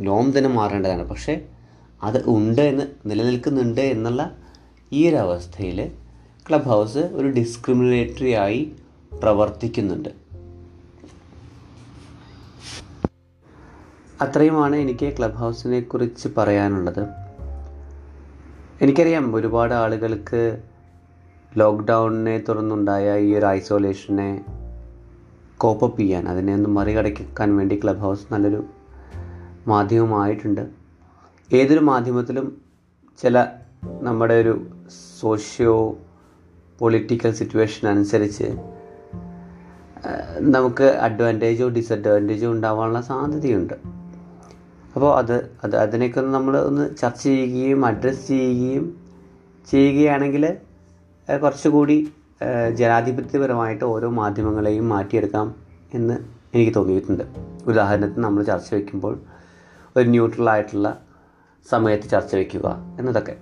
നോം 0.10 0.28
തന്നെ 0.38 0.50
മാറേണ്ടതാണ്. 0.50 1.04
പക്ഷേ 1.10 1.34
അത് 2.04 2.20
ഉണ്ട് 2.28 2.62
എന്ന് 2.62 2.86
നിലനിൽക്കുന്നുണ്ട് 3.10 3.82
എന്നുള്ള 3.82 4.22
ഈ 4.92 5.02
ഒരു 5.10 5.18
അവസ്ഥയിൽ 5.26 5.80
ക്ലബ് 6.48 6.70
ഹൗസ് 6.74 7.04
ഒരു 7.20 7.28
ഡിസ്ക്രിമിനേറ്ററി 7.28 8.32
ആയി 8.46 8.62
പ്രവർത്തിക്കുന്നുണ്ട്. 9.22 10.10
അത്രയുമാണ് 14.22 14.76
എനിക്ക് 14.76 15.18
ക്ലബ് 15.18 15.36
ഹൗസിനെ 15.36 15.80
കുറിച്ച് 15.80 16.28
പറയാനുള്ളത്. 16.38 17.08
എനിക്കറിയാം 18.82 19.36
ഒരുപാട് 19.36 19.74
ആളുകൾക്ക് 19.74 20.62
ലോക്ക്ഡൗണിനെ 21.58 22.38
തുടർന്നുണ്ടായ 22.38 23.20
ഈ 23.20 23.36
ഒരു 23.36 23.46
ഐസൊലേഷനെ 23.46 24.46
കോപ്പപ്പ് 25.58 26.00
ചെയ്യാൻ 26.00 26.30
അതിനെ 26.30 26.54
ഒന്ന് 26.54 26.70
മറികടക്കാൻ 26.70 27.58
വേണ്ടി 27.58 27.80
ക്ലബ് 27.84 28.00
ഹൗസ് 28.00 28.34
നല്ലൊരു 28.34 28.66
മാധ്യമമായിട്ടുണ്ട്. 29.68 30.70
ഏതൊരു 31.54 31.80
മാധ്യമത്തിലും 31.80 32.62
ചില 33.22 33.46
നമ്മുടെ 34.02 34.34
ഒരു 34.34 34.68
സോഷ്യോ 35.20 35.98
പൊളിറ്റിക്കൽ 36.80 37.32
സിറ്റുവേഷൻ 37.32 37.88
അനുസരിച്ച് 37.88 38.44
നമുക്ക് 40.40 40.84
അഡ്വാന്റേജോ 40.84 41.70
ഡിസഡ്വാന്റേജോ 41.70 42.52
ഉണ്ടാവാനുള്ള 42.52 43.02
സാധ്യതയുണ്ട്. 43.02 44.01
അപ്പോൾ 44.94 45.18
അത് 45.18 45.36
അത് 45.64 45.76
അതിനെയൊക്കെ 45.76 46.22
നമ്മൾ 46.22 46.58
ഒന്ന് 46.58 46.96
ചർച്ച 47.02 47.24
ചെയ്യുകയും 47.24 47.86
അഡ്രസ്സ് 47.86 48.28
ചെയ്യുകയും 48.28 48.86
ചെയ്യുകയാണെങ്കിൽ 49.72 50.58
കുറച്ചുകൂടി 51.42 52.14
ജനാധിപത്യപരമായിട്ട് 52.74 53.86
ഓരോ 53.86 54.10
മാധ്യമങ്ങളെയും 54.10 54.90
മാറ്റിയെടുക്കാം 54.90 55.56
എന്ന് 55.94 56.16
എനിക്ക് 56.54 56.74
തോന്നിയിട്ടുണ്ട്. 56.76 57.24
ഉദാഹരണത്തിന് 57.68 58.24
നമ്മൾ 58.24 58.44
ചർച്ച 58.44 58.74
വയ്ക്കുമ്പോൾ 58.74 59.20
ഒരു 59.96 60.08
ന്യൂട്രലായിട്ടുള്ള 60.10 61.02
സമയത്ത് 61.70 62.04
ചർച്ച 62.04 62.36
വയ്ക്കുക 62.36 62.68
എന്നതൊക്കെ. 63.00 63.36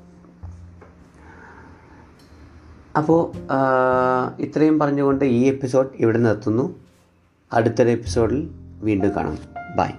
അപ്പോൾ 2.98 3.22
ഇത്രയും 4.42 4.80
പറഞ്ഞുകൊണ്ട് 4.80 5.26
ഈ 5.26 5.42
എപ്പിസോഡ് 5.44 5.90
ഇവിടെ 5.96 6.18
നിർത്തുന്നു. 6.18 6.76
അടുത്തൊരു 7.54 7.90
എപ്പിസോഡിൽ 7.90 8.50
വീണ്ടും 8.82 9.16
കാണാം. 9.16 9.38
ബൈ 9.78 9.90